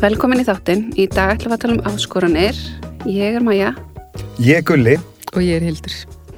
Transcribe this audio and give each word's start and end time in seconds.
Velkomin 0.00 0.40
í 0.40 0.44
þáttinn. 0.48 0.86
Í 0.96 1.04
dag 1.12 1.34
ætlum 1.34 1.52
við 1.52 1.54
að 1.58 1.60
tala 1.60 1.74
um 1.74 1.88
áskoranir. 1.90 2.56
Ég 3.04 3.34
er 3.36 3.42
Maja. 3.44 3.74
Ég 4.40 4.56
er 4.56 4.62
Gulli. 4.64 4.94
Og 5.34 5.42
ég 5.44 5.58
er 5.58 5.64
Hildur. 5.66 5.92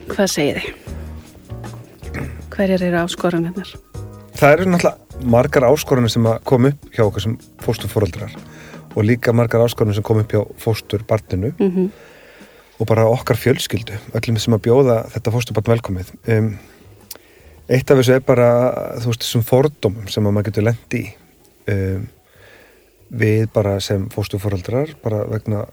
Hvað 0.08 0.30
segir 0.32 0.56
þið? 0.58 2.24
Hverjar 2.50 2.82
eru 2.88 2.96
áskoranirnar? 3.04 3.68
Það 4.40 4.54
eru 4.56 4.64
náttúrulega 4.72 5.28
margar 5.30 5.66
áskoranir 5.68 6.10
sem 6.10 6.26
kom 6.50 6.66
upp 6.72 6.88
hjá 6.90 7.04
okkur 7.04 7.22
sem 7.22 7.36
fósturfóraldrar 7.62 8.34
og 8.96 9.06
líka 9.06 9.30
margar 9.30 9.62
áskoranir 9.62 9.94
sem 9.94 10.06
kom 10.08 10.18
upp 10.24 10.34
hjá 10.34 10.42
fósturbarninu 10.64 11.52
mm 11.52 11.70
-hmm. 11.70 11.86
og 12.80 12.86
bara 12.86 13.06
okkar 13.06 13.38
fjölskyldu, 13.38 13.94
öllum 14.12 14.38
sem 14.38 14.54
að 14.54 14.64
bjóða 14.66 15.06
þetta 15.14 15.30
fósturbarn 15.30 15.70
velkomið. 15.76 16.10
Um, 16.26 16.58
eitt 17.68 17.90
af 17.90 17.98
þessu 17.98 18.14
er 18.14 18.26
bara, 18.26 18.74
þú 18.98 19.06
veist, 19.06 19.22
þessum 19.22 19.46
fordómum 19.46 20.08
sem 20.08 20.26
að 20.26 20.32
maður 20.32 20.50
getur 20.50 20.64
lendi 20.64 20.98
í. 20.98 21.14
Um, 21.70 22.08
við 23.12 23.48
bara 23.52 23.76
sem 23.84 24.06
fóstufóraldrar 24.12 24.94
bara 25.02 25.22
vegna, 25.28 25.66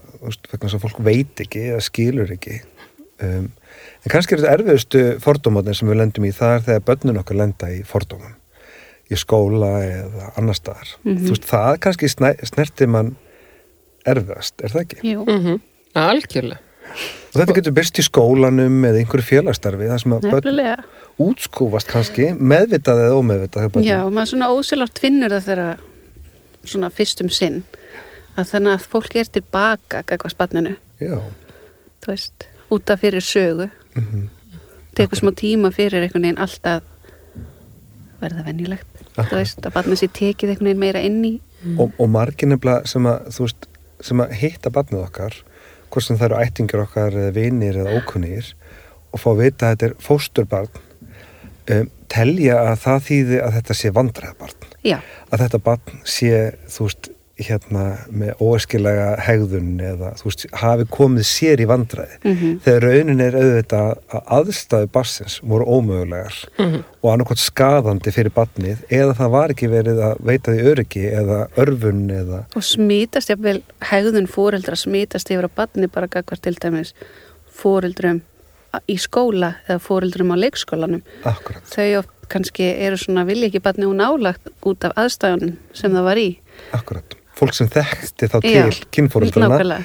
vegna 0.51 0.71
sem 0.71 0.81
fólk 0.81 0.99
veit 1.03 1.39
ekki 1.39 1.69
eða 1.71 1.81
skilur 1.83 2.33
ekki. 2.35 2.59
Um, 3.19 3.49
en 4.03 4.11
kannski 4.11 4.35
er 4.35 4.43
þetta 4.43 4.57
erfiðustu 4.57 5.03
fordómatnir 5.23 5.77
sem 5.77 5.89
við 5.91 6.01
lendum 6.01 6.27
í 6.27 6.33
það 6.35 6.55
er 6.57 6.65
þegar 6.67 6.85
börnun 6.89 7.21
okkar 7.23 7.39
lenda 7.39 7.71
í 7.71 7.81
fordómum. 7.87 8.35
Í 9.09 9.17
skóla 9.17 9.71
eða 9.81 10.31
annar 10.37 10.57
staðar. 10.57 10.95
Mm 11.03 11.11
-hmm. 11.15 11.25
þú 11.25 11.35
veist 11.35 11.49
það 11.49 11.73
kannski 11.85 12.09
snertir 12.51 12.91
mann 12.91 13.15
erfiðast, 14.07 14.55
er 14.61 14.75
það 14.75 14.81
ekki? 14.81 14.99
Jú, 15.03 15.23
mm 15.25 15.39
-hmm. 15.45 15.61
algjörlega. 15.93 16.61
Og 17.29 17.37
þetta 17.37 17.55
getur 17.55 17.73
byrst 17.77 17.99
í 17.99 18.03
skólanum 18.03 18.85
eða 18.85 18.97
einhverju 18.97 19.25
félagstarfi 19.25 19.89
það 19.89 19.99
sem 20.01 20.13
að 20.13 20.29
börn 20.31 20.83
útskúfast 21.19 21.91
kannski 21.91 22.31
meðvitað 22.33 23.03
eða 23.03 23.19
ómeðvitað 23.19 23.83
Já, 23.83 23.99
maður 24.09 24.31
svona 24.31 24.49
ósilart 24.49 24.99
finnur 24.99 25.29
það 25.35 25.45
þegar 25.49 25.77
svona 26.63 26.89
fyrstum 26.93 27.29
sinn 27.29 27.63
að 28.37 28.53
þannig 28.53 28.75
að 28.75 28.87
fólk 28.91 29.15
er 29.19 29.31
tilbaka 29.31 30.03
eitthvað 30.05 30.35
spanninu 30.35 30.75
veist, 32.05 32.47
útaf 32.71 33.01
fyrir 33.01 33.23
sögu. 33.23 33.69
Mm 33.95 34.05
-hmm. 34.05 34.29
tekur 34.95 35.17
smá 35.17 35.31
tíma 35.35 35.71
fyrir 35.71 36.03
einhvern 36.03 36.23
veginn 36.23 36.37
alltaf 36.37 36.83
verða 38.21 38.45
vennilegt 38.45 38.85
að 39.17 39.73
barnið 39.73 39.99
sér 39.99 40.11
tekið 40.13 40.49
einhvern 40.49 40.65
veginn 40.65 40.79
meira 40.79 40.99
inn 40.99 41.25
í. 41.25 41.39
Mm. 41.63 41.79
og, 41.79 41.91
og 41.99 42.09
margin 42.09 42.49
nefnilega 42.49 42.87
sem 42.87 43.05
að, 43.05 43.39
veist, 43.39 43.67
sem 44.01 44.21
að 44.23 44.31
hitta 44.39 44.71
barnið 44.71 45.01
okkar 45.03 45.35
hvort 45.89 46.05
sem 46.05 46.17
það 46.17 46.29
eru 46.29 46.41
ættingir 46.43 46.83
okkar 46.85 47.17
eða 47.17 47.33
vinir 47.35 47.79
eða 47.81 47.97
ókunnir 47.99 48.53
og 49.11 49.19
fá 49.19 49.29
að 49.31 49.41
vita 49.41 49.65
að 49.65 49.73
þetta 49.73 49.89
er 49.89 49.95
fósturbarn 50.05 50.69
um, 51.73 51.89
telja 52.07 52.61
að 52.63 52.75
það 52.85 53.05
þýði 53.09 53.41
að 53.43 53.57
þetta 53.57 53.77
sé 53.81 53.91
vandræðabarn 53.97 54.68
Já. 54.83 54.99
að 55.31 55.45
þetta 55.45 55.63
barn 55.63 56.03
sé 56.07 56.33
þú 56.67 56.89
veist 56.89 57.09
hérna 57.39 57.83
með 58.11 58.41
óeskilega 58.43 59.13
hegðun 59.23 59.79
eða 59.83 60.11
þú 60.19 60.27
veist 60.27 60.45
hafi 60.59 60.85
komið 60.91 61.27
sér 61.29 61.63
í 61.63 61.67
vandræði 61.69 62.17
mm 62.19 62.35
-hmm. 62.35 62.57
þegar 62.65 62.85
raunin 62.87 63.23
er 63.23 63.37
auðvitað 63.39 63.91
að 64.15 64.31
aðstæðu 64.37 64.89
barsins 64.95 65.39
voru 65.41 65.65
ómögulegar 65.65 66.35
mm 66.57 66.65
-hmm. 66.65 66.83
og 67.01 67.13
annarkot 67.13 67.37
skadandi 67.39 68.11
fyrir 68.11 68.31
barnið 68.35 68.77
eða 68.89 69.13
það 69.13 69.29
var 69.29 69.49
ekki 69.49 69.67
verið 69.67 69.99
að 69.99 70.15
veita 70.19 70.51
því 70.51 70.59
öryggi 70.71 71.05
eða 71.21 71.47
örfun 71.55 72.09
eða 72.09 72.45
og 72.55 72.63
smítast 72.63 73.29
jáfnvel 73.29 73.61
hegðun 73.79 74.27
fóreldra 74.27 74.75
smítast 74.75 75.31
yfir 75.31 75.45
að 75.45 75.55
barni 75.55 75.87
bara 75.87 76.07
gagvar 76.07 76.39
til 76.39 76.55
dæmis 76.55 76.93
fóreldrum 77.51 78.21
í 78.87 78.97
skóla 78.97 79.55
eða 79.67 79.79
fóreldrum 79.79 80.33
á 80.33 80.35
leikskólanum 80.37 81.01
Akkurat. 81.23 81.63
þau 81.65 81.99
oft 81.99 82.18
kannski 82.31 82.67
eru 82.87 82.99
svona 82.99 83.25
vilja 83.27 83.49
ekki 83.49 83.61
barni 83.63 83.87
og 83.87 83.95
nálagt 83.99 84.51
út 84.67 84.85
af 84.87 84.95
aðstæðunum 84.99 85.55
sem 85.75 85.95
það 85.95 86.07
var 86.09 86.21
í. 86.21 86.27
Akkurat, 86.75 87.15
fólk 87.39 87.55
sem 87.57 87.69
þekkti 87.71 88.29
þá 88.31 88.37
til 88.45 88.79
kynfóreldrana 88.95 89.79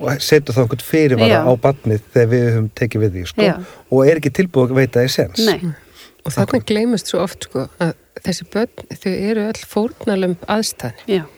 og 0.00 0.22
setur 0.24 0.56
þá 0.56 0.62
einhvern 0.64 0.86
fyrirvara 0.86 1.42
á 1.46 1.52
barnið 1.66 2.06
þegar 2.14 2.30
við 2.32 2.46
höfum 2.50 2.70
tekið 2.80 3.04
við 3.04 3.16
því 3.16 3.24
sko, 3.32 3.48
og 3.90 4.06
er 4.06 4.22
ekki 4.22 4.34
tilbúið 4.38 4.74
að 4.74 4.80
veita 4.80 5.00
það 5.00 5.08
í 5.08 5.12
sens 5.16 5.44
Nei. 5.48 5.74
og 6.22 6.36
þarna 6.36 6.62
gleymist 6.70 7.12
svo 7.12 7.22
oft 7.24 7.48
sko, 7.48 7.66
að 7.82 7.94
þessi 8.22 8.48
börn, 8.52 8.88
þau 9.02 9.12
eru 9.12 9.46
öll 9.50 9.68
fórnalum 9.74 10.38
aðstæðan 10.46 11.28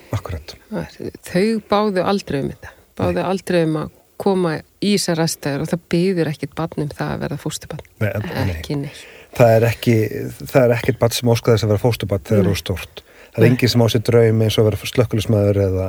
þau 1.24 1.46
báðu 1.70 2.04
aldrei 2.04 2.40
um 2.42 2.50
þetta. 2.52 2.74
Báðu 2.94 3.18
Nei. 3.18 3.28
aldrei 3.32 3.62
um 3.64 3.78
að 3.82 3.92
koma 4.20 4.54
í 4.84 4.94
þessar 4.94 5.24
aðstæður 5.24 5.64
og 5.64 5.70
það 5.72 5.84
býður 5.94 6.30
ekkit 6.30 6.54
barnum 6.58 6.92
það 6.92 7.12
að 7.14 7.22
verða 7.24 7.38
fóstubarn 7.42 8.14
ekki 8.54 8.78
neitt 8.84 9.04
það 9.38 9.56
er 9.56 9.66
ekki 9.70 9.96
það 10.42 10.60
er 10.62 10.76
ekkert 10.78 11.00
badd 11.02 11.16
sem 11.16 11.32
óskaði 11.34 11.56
þess 11.56 11.66
að 11.66 11.74
vera 11.74 11.84
fóstubadd 11.84 12.24
þegar 12.28 12.42
það 12.42 12.46
eru 12.50 12.62
stort 12.62 13.04
það 13.34 13.42
er 13.42 13.48
enginn 13.50 13.72
sem 13.72 13.84
á 13.84 13.86
sér 13.90 14.04
draumi 14.06 14.46
eins 14.46 14.58
og 14.58 14.64
að 14.64 14.70
vera 14.70 14.90
slökkulismæður 14.90 15.60
eða, 15.64 15.86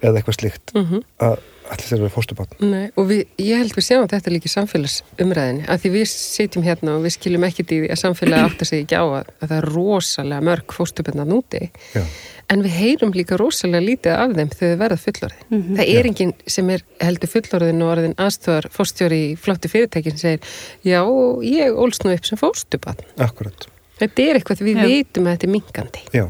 eða 0.00 0.20
eitthvað 0.20 0.38
slíkt. 0.38 0.74
Mm 0.74 0.86
-hmm. 0.86 1.02
að 1.26 1.36
allir 1.70 1.86
þeir 1.86 2.02
vera 2.04 2.14
fóstubadd 2.14 2.56
og 2.98 3.08
við, 3.08 3.22
ég 3.38 3.62
held 3.62 3.76
við 3.76 3.86
sjáum 3.86 4.08
þetta 4.10 4.34
líka 4.34 4.50
í 4.50 4.54
samfélagsumræðinni 4.56 5.68
að 5.70 5.84
því 5.84 5.94
við 5.96 6.10
sitjum 6.12 6.66
hérna 6.66 6.96
og 6.96 7.06
við 7.06 7.16
skiljum 7.16 7.46
ekkert 7.48 7.72
í 7.72 7.80
því 7.84 7.94
að 7.94 8.02
samfélagi 8.04 8.48
átt 8.48 8.66
að 8.66 8.72
segja 8.72 8.86
ekki 8.86 9.00
á 9.00 9.06
að, 9.06 9.32
að 9.40 9.46
það 9.46 9.56
er 9.60 9.70
rosalega 9.76 10.46
mörg 10.50 10.76
fóstubönda 10.76 11.28
núti 11.28 11.70
Já 11.94 12.04
En 12.50 12.64
við 12.64 12.72
heyrum 12.74 13.12
líka 13.14 13.38
rosalega 13.38 13.84
lítið 13.84 14.16
af 14.16 14.32
þeim 14.34 14.48
þegar 14.50 14.72
þau 14.72 14.80
verða 14.80 14.96
fullorðin. 15.04 15.42
Mm 15.46 15.60
-hmm. 15.60 15.76
Það 15.78 15.90
er 15.94 16.06
enginn 16.08 16.32
sem 16.50 16.70
er 16.74 16.80
heldur 16.98 17.30
fullorðin 17.30 17.84
og 17.84 17.90
orðin 17.92 18.16
aðstofar 18.18 18.66
fórstjóri 18.74 19.20
í 19.28 19.36
flotti 19.38 19.70
fyrirtækin 19.70 20.18
sem 20.18 20.40
segir 20.40 20.40
já, 20.82 21.00
ég 21.46 21.78
ólst 21.78 22.04
nú 22.04 22.10
upp 22.10 22.26
sem 22.26 22.40
fórstubann. 22.40 22.98
Akkurat. 23.18 23.68
Þetta 24.00 24.22
er 24.22 24.40
eitthvað 24.40 24.64
við 24.66 24.80
já. 24.80 24.86
veitum 24.88 25.28
að 25.28 25.36
þetta 25.36 25.46
er 25.46 25.54
mingandi. 25.54 26.02
Já, 26.10 26.24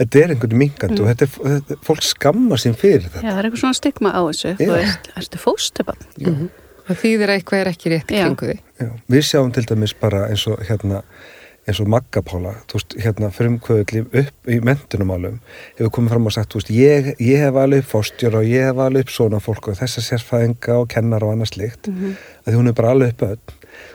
þetta 0.00 0.22
er 0.22 0.34
einhvern 0.34 0.60
mingandi 0.60 0.96
mm. 0.96 1.04
og 1.04 1.10
þetta 1.12 1.50
er, 1.74 1.82
fólk 1.86 2.06
skammar 2.06 2.62
sín 2.62 2.76
fyrir 2.78 3.06
þetta. 3.08 3.24
Já, 3.24 3.30
það 3.30 3.42
er 3.42 3.48
eitthvað 3.48 3.64
svona 3.64 3.80
stigma 3.80 4.14
á 4.16 4.20
þessu. 4.20 4.54
Þú 4.60 4.70
veist, 4.74 5.10
erstu 5.20 5.42
fórstubann? 5.42 6.06
Mm 6.20 6.32
-hmm. 6.36 6.48
Það 6.86 7.02
þýðir 7.04 7.32
eitthvað 7.34 7.60
er 7.60 7.68
ekki 7.70 7.92
rétt 7.92 8.08
kringu 8.08 8.46
því. 8.48 8.56
Já, 8.80 8.88
við 9.14 9.28
sjáum 9.28 9.52
til 9.54 9.66
dæmis 9.68 9.94
bara 9.94 10.24
eins 10.28 10.46
og 10.50 10.64
hérna 10.66 11.04
eins 11.68 11.80
og 11.82 11.90
Maggapála, 11.92 12.54
þú 12.66 12.78
veist, 12.78 12.96
hérna 13.04 13.28
frumkvöðli 13.30 14.02
upp 14.22 14.48
í 14.48 14.56
mentunumálum 14.64 15.40
hefur 15.76 15.92
komið 15.92 16.14
fram 16.14 16.26
og 16.26 16.32
sagt, 16.32 16.50
þú 16.54 16.60
veist, 16.60 16.72
ég, 16.74 17.10
ég 17.20 17.44
hef 17.44 17.54
alveg 17.54 17.84
upp 17.84 17.90
fórstjóra 17.90 18.40
og 18.40 18.48
ég 18.48 18.64
hef 18.70 18.80
alveg 18.80 19.04
upp 19.04 19.12
svona 19.14 19.40
fólk 19.44 19.68
og 19.68 19.78
þessar 19.78 20.06
sérfæðinga 20.06 20.78
og 20.80 20.88
kennar 20.88 21.26
og 21.26 21.34
annað 21.34 21.52
slikt, 21.52 21.88
mm 21.88 21.94
-hmm. 21.94 22.16
að 22.46 22.56
hún 22.56 22.68
er 22.68 22.72
bara 22.72 22.90
alveg 22.90 23.12
upp 23.12 23.22
öll 23.22 23.38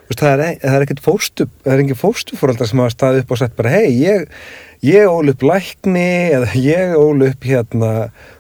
þú 0.06 0.12
veist, 0.12 0.22
það 0.22 0.32
er, 0.34 0.44
e, 0.46 0.60
það 0.62 0.76
er 0.76 0.86
ekkert 0.86 1.04
fórstu 1.06 1.48
það 1.64 1.74
er 1.74 1.84
engin 1.84 2.00
fórstufóraldar 2.00 2.70
sem 2.70 2.80
hafa 2.80 2.94
staðið 2.94 3.24
upp 3.24 3.32
og 3.32 3.38
sagt 3.42 3.56
bara, 3.56 3.70
hei, 3.70 3.90
ég, 4.04 4.28
ég 4.86 5.10
ól 5.10 5.32
upp 5.34 5.46
lækni 5.46 6.10
eða 6.36 6.52
ég 6.60 6.94
ól 7.00 7.26
upp 7.26 7.48
hérna 7.48 7.92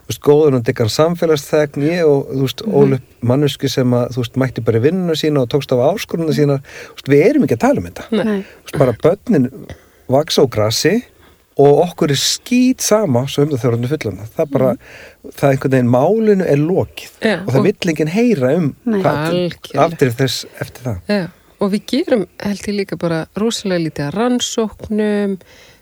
veist, 0.05 0.21
góður 0.25 0.59
og 0.59 0.67
diggar 0.67 0.91
samfélagsþegn. 0.93 1.87
Ég 1.87 2.05
og, 2.05 2.29
veist, 2.41 2.61
mm 2.61 2.71
-hmm. 2.71 2.77
ólup 2.77 3.01
mannesku 3.21 3.67
sem 3.69 3.93
að, 3.93 4.15
veist, 4.17 4.37
mætti 4.37 4.61
bara 4.61 4.79
vinnuna 4.79 5.15
sína 5.15 5.41
og 5.41 5.49
tókst 5.49 5.73
á 5.73 5.77
áskoruna 5.81 6.33
sína, 6.33 6.61
við 7.07 7.25
erum 7.29 7.43
ekki 7.43 7.57
að 7.57 7.65
tala 7.65 7.79
um 7.79 7.89
þetta, 7.89 8.43
bara 8.77 8.97
börnin 9.03 9.51
vaks 10.07 10.37
á 10.37 10.43
grassi 10.45 11.03
og 11.55 11.79
okkur 11.85 12.11
er 12.11 12.19
skýt 12.19 12.83
sama 12.83 13.23
svo 13.31 13.45
um 13.45 13.53
það 13.53 13.61
þjóðröndu 13.63 13.91
fullana, 13.91 14.27
það 14.35 14.43
er 14.43 14.51
bara 14.51 14.71
mm. 14.73 15.31
það 15.31 15.47
er 15.47 15.53
einhvern 15.55 15.75
veginn, 15.75 15.93
málinu 15.93 16.47
er 16.51 16.59
lokið 16.59 17.11
ja, 17.21 17.37
og 17.45 17.53
það 17.55 17.67
vill 17.69 17.91
enginn 17.93 18.11
heyra 18.11 18.51
um 18.59 18.67
aftur 19.85 20.11
þess 20.19 20.45
eftir 20.59 20.89
það. 20.89 20.97
Ja. 21.07 21.21
og 21.63 21.71
við 21.71 21.85
gerum, 21.93 22.25
held 22.43 22.67
ég 22.67 22.77
líka 22.81 22.99
bara 22.99 23.21
rosalega 23.39 23.85
lítið 23.85 24.07
að 24.09 24.17
rannsóknum 24.19 25.37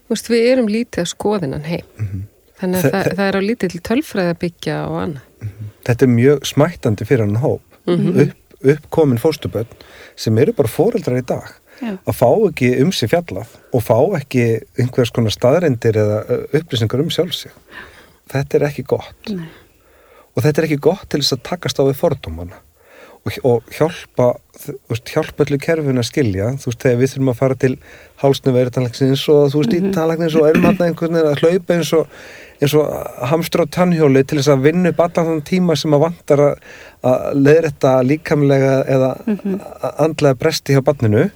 veist, 0.09 0.29
við 0.29 0.51
erum 0.51 0.67
lítið 0.67 1.03
að 1.03 1.11
skoðinan 1.13 1.67
heim 1.67 1.85
mm 1.97 2.07
-hmm. 2.07 2.29
Þannig 2.63 2.79
að 2.79 2.93
það, 2.93 3.07
það 3.17 3.27
er 3.27 3.35
á 3.35 3.41
lítið 3.43 3.73
til 3.73 3.81
tölfræði 3.83 4.31
að 4.31 4.39
byggja 4.39 4.75
og 4.87 4.99
annað. 5.01 5.23
Mhm. 5.43 5.71
Þetta 5.83 6.05
er 6.05 6.11
mjög 6.13 6.45
smættandi 6.47 7.07
fyrir 7.09 7.25
hann 7.25 7.41
hóp. 7.43 7.61
Mm 7.83 7.97
-hmm. 7.97 8.21
Upp, 8.21 8.59
uppkomin 8.73 9.19
fóstuböld 9.19 9.73
sem 10.15 10.37
eru 10.37 10.53
bara 10.53 10.67
fóreldrar 10.67 11.19
í 11.19 11.25
dag. 11.25 11.49
Já. 11.81 11.97
Að 12.07 12.15
fá 12.15 12.29
ekki 12.47 12.81
um 12.81 12.91
sig 12.91 13.09
fjallað 13.09 13.47
og 13.73 13.83
fá 13.83 13.97
ekki 14.15 14.61
einhvers 14.79 15.11
konar 15.11 15.31
staðrendir 15.31 15.97
eða 15.97 16.47
upplýsingar 16.53 17.01
um 17.01 17.09
sjálfsig. 17.09 17.51
Þetta 18.29 18.57
er 18.57 18.63
ekki 18.69 18.83
gott. 18.83 19.29
Nei. 19.29 19.49
Og 20.35 20.43
þetta 20.43 20.61
er 20.61 20.65
ekki 20.65 20.79
gott 20.79 21.09
til 21.09 21.19
þess 21.19 21.33
að 21.33 21.43
takast 21.43 21.79
á 21.79 21.83
við 21.83 21.99
fordómana 21.99 22.61
og, 23.23 23.37
og 23.47 23.73
hjálpa, 23.73 24.29
veist, 24.91 25.11
hjálpa 25.13 25.45
öllu 25.45 25.59
kerfin 25.63 26.01
að 26.01 26.09
skilja. 26.09 26.53
Þú 26.59 26.71
veist, 26.71 26.81
þegar 26.83 27.01
við 27.01 27.11
þurfum 27.13 27.33
að 27.33 27.41
fara 27.41 27.59
til 27.63 27.73
hálsnöfu 28.23 28.63
eirtanlegsins 28.63 29.27
og 29.31 29.43
þú 29.51 29.61
veist, 29.61 29.73
mm 29.73 29.79
-hmm. 29.79 29.91
í 29.91 29.93
talagnis 29.97 30.35
og 30.35 30.47
erum 30.49 30.65
hann 30.65 30.81
einhvern 30.81 31.13
veginn 31.13 31.31
að 31.31 31.41
hlaupa 31.41 31.73
eins 31.73 31.93
og 31.93 32.07
eins 32.61 32.73
og 32.79 32.87
hamstur 33.29 33.65
á 33.65 33.73
tannhjóli 33.75 34.23
til 34.23 34.39
þess 34.39 34.53
að 34.53 34.65
vinna 34.67 34.89
upp 34.93 34.99
allan 34.99 35.29
þann 35.29 35.47
tíma 35.49 35.75
sem 35.75 35.93
að 35.93 36.03
vantar 36.05 36.39
að, 36.39 36.53
að 37.03 37.19
leðrætta 37.35 37.93
líkamlega 38.07 38.73
eða 38.95 39.11
mm 39.25 39.37
-hmm. 39.37 39.59
andlega 39.97 40.39
bresti 40.39 40.73
hjá 40.73 40.81
barninu 40.81 41.29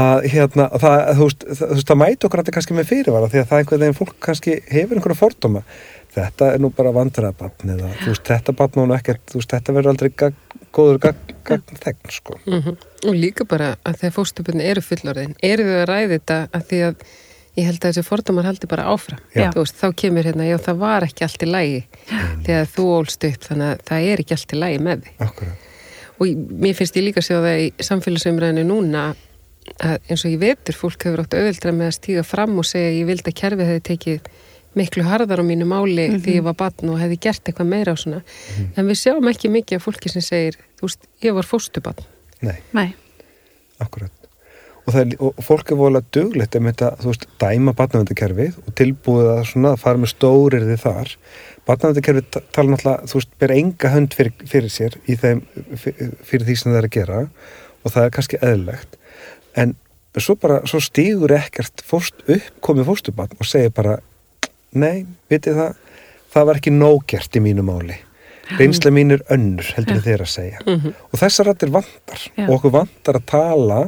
að 0.00 0.26
hérna, 0.32 0.68
það, 0.78 0.98
þú 1.18 1.24
veist, 1.28 1.46
það, 1.58 1.80
það 1.88 2.00
mæti 2.02 2.26
okkur 2.26 2.40
að 2.40 2.44
þetta 2.44 2.56
kannski 2.56 2.74
með 2.74 2.90
fyrirvara 2.90 3.30
því 3.30 3.40
að 3.40 3.48
það 3.48 3.56
er 3.56 3.64
einhvern 3.64 3.80
veginn 3.80 3.98
fólk 3.98 4.14
kannski 4.26 4.60
hefur 4.70 4.96
einhverja 4.96 5.18
fordóma 5.18 5.62
þetta 6.14 6.52
er 6.54 6.62
nú 6.62 6.70
bara 6.74 6.92
vandræða 6.94 7.32
barn 7.38 7.74
eða 7.74 7.90
þú 8.00 8.12
veist, 8.12 8.26
þetta 8.26 8.54
barn 8.58 8.78
núna 8.78 8.98
ekkert, 8.98 9.22
þú 9.30 9.40
veist, 9.40 9.52
þetta 9.54 9.74
verður 9.76 9.92
aldrei 9.94 10.10
gag, 10.22 10.38
góður 10.74 11.00
gagn 11.06 11.34
gag, 11.46 11.74
þegn, 11.82 12.12
sko. 12.14 12.36
Mm 12.46 12.60
-hmm. 12.60 12.76
Og 13.08 13.16
líka 13.16 13.44
bara 13.48 13.76
að 13.84 14.02
þegar 14.02 14.16
fóstubunni 14.18 14.68
eru 14.70 14.84
fullorðin, 14.84 15.34
eru 15.42 15.66
þau 15.66 15.80
að 15.80 15.88
ræði 15.90 16.14
þetta 16.18 16.38
að 16.52 16.70
því 16.70 16.80
að 16.90 17.04
Ég 17.58 17.66
held 17.66 17.80
að 17.82 17.90
þessi 17.90 18.06
fordómar 18.06 18.46
haldi 18.46 18.68
bara 18.70 18.86
áfram. 18.92 19.18
Veist, 19.34 19.74
þá 19.80 19.90
kemur 19.98 20.26
hérna, 20.28 20.46
já 20.46 20.56
það 20.62 20.76
var 20.84 21.06
ekki 21.06 21.24
allt 21.26 21.42
í 21.42 21.48
lægi 21.50 21.80
þegar 22.46 22.68
þú 22.70 22.84
ólst 22.94 23.26
upp 23.26 23.48
þannig 23.48 23.72
að 23.72 23.82
það 23.90 24.06
er 24.10 24.22
ekki 24.22 24.36
allt 24.36 24.54
í 24.54 24.60
lægi 24.60 24.78
með 24.86 25.02
því. 25.02 25.14
Akkurat. 25.26 25.66
Og 26.20 26.44
mér 26.62 26.78
finnst 26.78 27.00
ég 27.00 27.06
líka 27.08 27.20
að 27.20 27.26
sjá 27.26 27.36
það 27.40 27.58
í 27.64 27.66
samfélagsumræðinu 27.88 28.64
núna 28.68 29.02
að 29.80 29.96
eins 30.06 30.24
og 30.24 30.30
ég 30.30 30.40
vetur 30.44 30.78
fólk 30.78 31.06
hefur 31.08 31.24
átt 31.24 31.36
auðvildra 31.36 31.74
með 31.74 31.90
að 31.90 31.96
stíga 31.98 32.24
fram 32.26 32.56
og 32.60 32.68
segja 32.68 32.94
ég 32.94 33.10
vildi 33.10 33.32
að 33.32 33.38
kerfið 33.42 33.70
hefði 33.70 33.84
tekið 33.90 34.30
miklu 34.78 35.04
harðar 35.06 35.42
á 35.42 35.44
mínu 35.44 35.66
máli 35.66 36.08
mm 36.08 36.14
-hmm. 36.14 36.22
því 36.24 36.36
ég 36.38 36.46
var 36.46 36.54
batn 36.54 36.88
og 36.88 37.00
hefði 37.00 37.18
gert 37.20 37.48
eitthvað 37.48 37.66
meira 37.66 37.92
á 37.92 37.96
svona. 37.96 38.16
Mm 38.16 38.24
-hmm. 38.24 38.78
En 38.78 38.86
við 38.86 38.96
sjáum 39.02 39.28
ekki 39.28 39.48
mikið 39.48 39.76
af 39.76 39.84
fólki 39.84 40.08
sem 40.08 40.22
segir, 40.22 40.56
þú 40.78 40.82
veist, 40.82 41.02
ég 41.22 41.34
var 41.34 41.44
fóstubatn. 41.44 42.04
Nei. 42.40 42.58
Nei. 42.72 42.94
Akkurat 43.78 44.12
og, 44.90 44.96
er, 44.98 45.14
og 45.22 45.40
fólk 45.44 45.72
er 45.72 45.78
volið 45.78 46.00
að 46.00 46.08
duglegt 46.16 46.56
um 46.58 46.68
þetta, 46.68 46.90
þú 47.00 47.12
veist, 47.12 47.26
dæma 47.42 47.74
batnavendakerfið 47.78 48.58
og 48.64 48.76
tilbúið 48.78 49.30
að 49.34 49.42
svona 49.52 49.74
fara 49.80 50.00
með 50.00 50.12
stórirði 50.14 50.76
þar 50.80 51.14
batnavendakerfið 51.68 52.40
tala 52.54 52.74
náttúrulega, 52.74 53.10
þú 53.10 53.20
veist, 53.20 53.32
ber 53.42 53.54
enga 53.56 53.92
hönd 53.94 54.16
fyrir, 54.18 54.46
fyrir 54.50 54.72
sér 54.72 54.96
í 55.06 55.16
þeim 55.20 55.44
fyrir 55.76 56.46
því 56.48 56.56
sem 56.56 56.72
það 56.72 56.80
er 56.80 56.88
að 56.88 56.96
gera 56.98 57.22
og 57.80 57.94
það 57.94 58.06
er 58.06 58.14
kannski 58.16 58.42
eðlegt 58.50 58.98
en 59.60 59.76
svo 60.18 60.36
bara, 60.40 60.60
svo 60.66 60.80
stýgur 60.82 61.36
ekkert 61.36 61.84
fórst 61.86 62.24
upp, 62.26 62.48
komið 62.64 62.88
fórstubatn 62.90 63.40
og 63.40 63.48
segir 63.48 63.74
bara, 63.74 63.98
nei, 64.72 65.06
vitið 65.30 65.60
það 65.62 65.74
það 66.30 66.46
var 66.50 66.60
ekki 66.60 66.76
nógert 66.76 67.36
í 67.36 67.44
mínu 67.44 67.66
máli 67.66 67.98
reynslega 68.58 68.94
mín 68.94 69.14
er 69.14 69.22
önnur 69.30 69.66
heldur 69.76 70.00
þeir 70.02 70.24
að 70.24 70.32
segja 70.32 70.62
mm 70.64 70.78
-hmm. 70.80 70.94
og 71.10 71.20
þessar 71.20 71.46
rættir 71.46 71.70
vandar 71.70 72.24
Já. 72.36 72.46
og 72.48 72.54
okkur 72.56 72.74
vandar 72.78 73.20
að 73.20 73.26
tala 73.26 73.80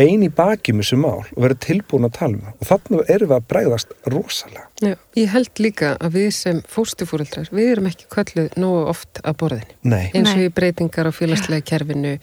bein 0.00 0.22
í 0.24 0.30
baki 0.32 0.74
með 0.74 0.86
þessu 0.86 0.98
mál 1.00 1.24
og 1.24 1.42
vera 1.44 1.56
tilbúin 1.66 2.06
að 2.08 2.14
tala 2.18 2.38
um 2.38 2.44
það 2.44 2.54
og 2.60 2.68
þannig 2.70 3.10
erum 3.14 3.30
við 3.30 3.36
að 3.36 3.48
bregðast 3.52 3.92
rosalega. 4.14 4.66
Já, 4.80 4.94
ég 5.18 5.34
held 5.34 5.62
líka 5.64 5.90
að 5.98 6.16
við 6.18 6.30
sem 6.36 6.62
fórstufúrildrar, 6.74 7.50
við 7.52 7.72
erum 7.74 7.90
ekki 7.90 8.08
kölluð 8.14 8.56
nógu 8.60 8.86
oft 8.92 9.20
að 9.24 9.36
borðinni. 9.42 9.76
Nei. 9.82 10.06
Eins 10.14 10.32
og 10.32 10.44
í 10.46 10.48
breytingar 10.60 11.10
á 11.10 11.12
félagslega 11.12 11.66
kerfinu, 11.72 12.16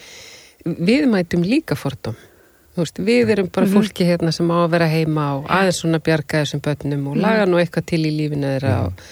við 0.65 1.07
mætum 1.11 1.45
líka 1.45 1.77
fordóm. 1.77 2.17
Veist, 2.77 2.99
við 3.01 3.31
erum 3.33 3.47
bara 3.49 3.65
mhm. 3.65 3.73
fólki 3.73 4.05
hérna 4.05 4.33
sem 4.35 4.49
á 4.53 4.57
að 4.59 4.73
vera 4.75 4.89
heima 4.91 5.29
og 5.39 5.47
aðeins 5.49 5.81
svona 5.81 6.01
bjarga 6.03 6.43
þessum 6.43 6.61
börnum 6.67 7.07
og 7.11 7.17
laga 7.23 7.47
nú 7.49 7.57
eitthvað 7.61 7.87
til 7.89 8.03
í 8.05 8.13
lífinu 8.13 8.51
þeirra 8.53 8.75
og 8.85 9.07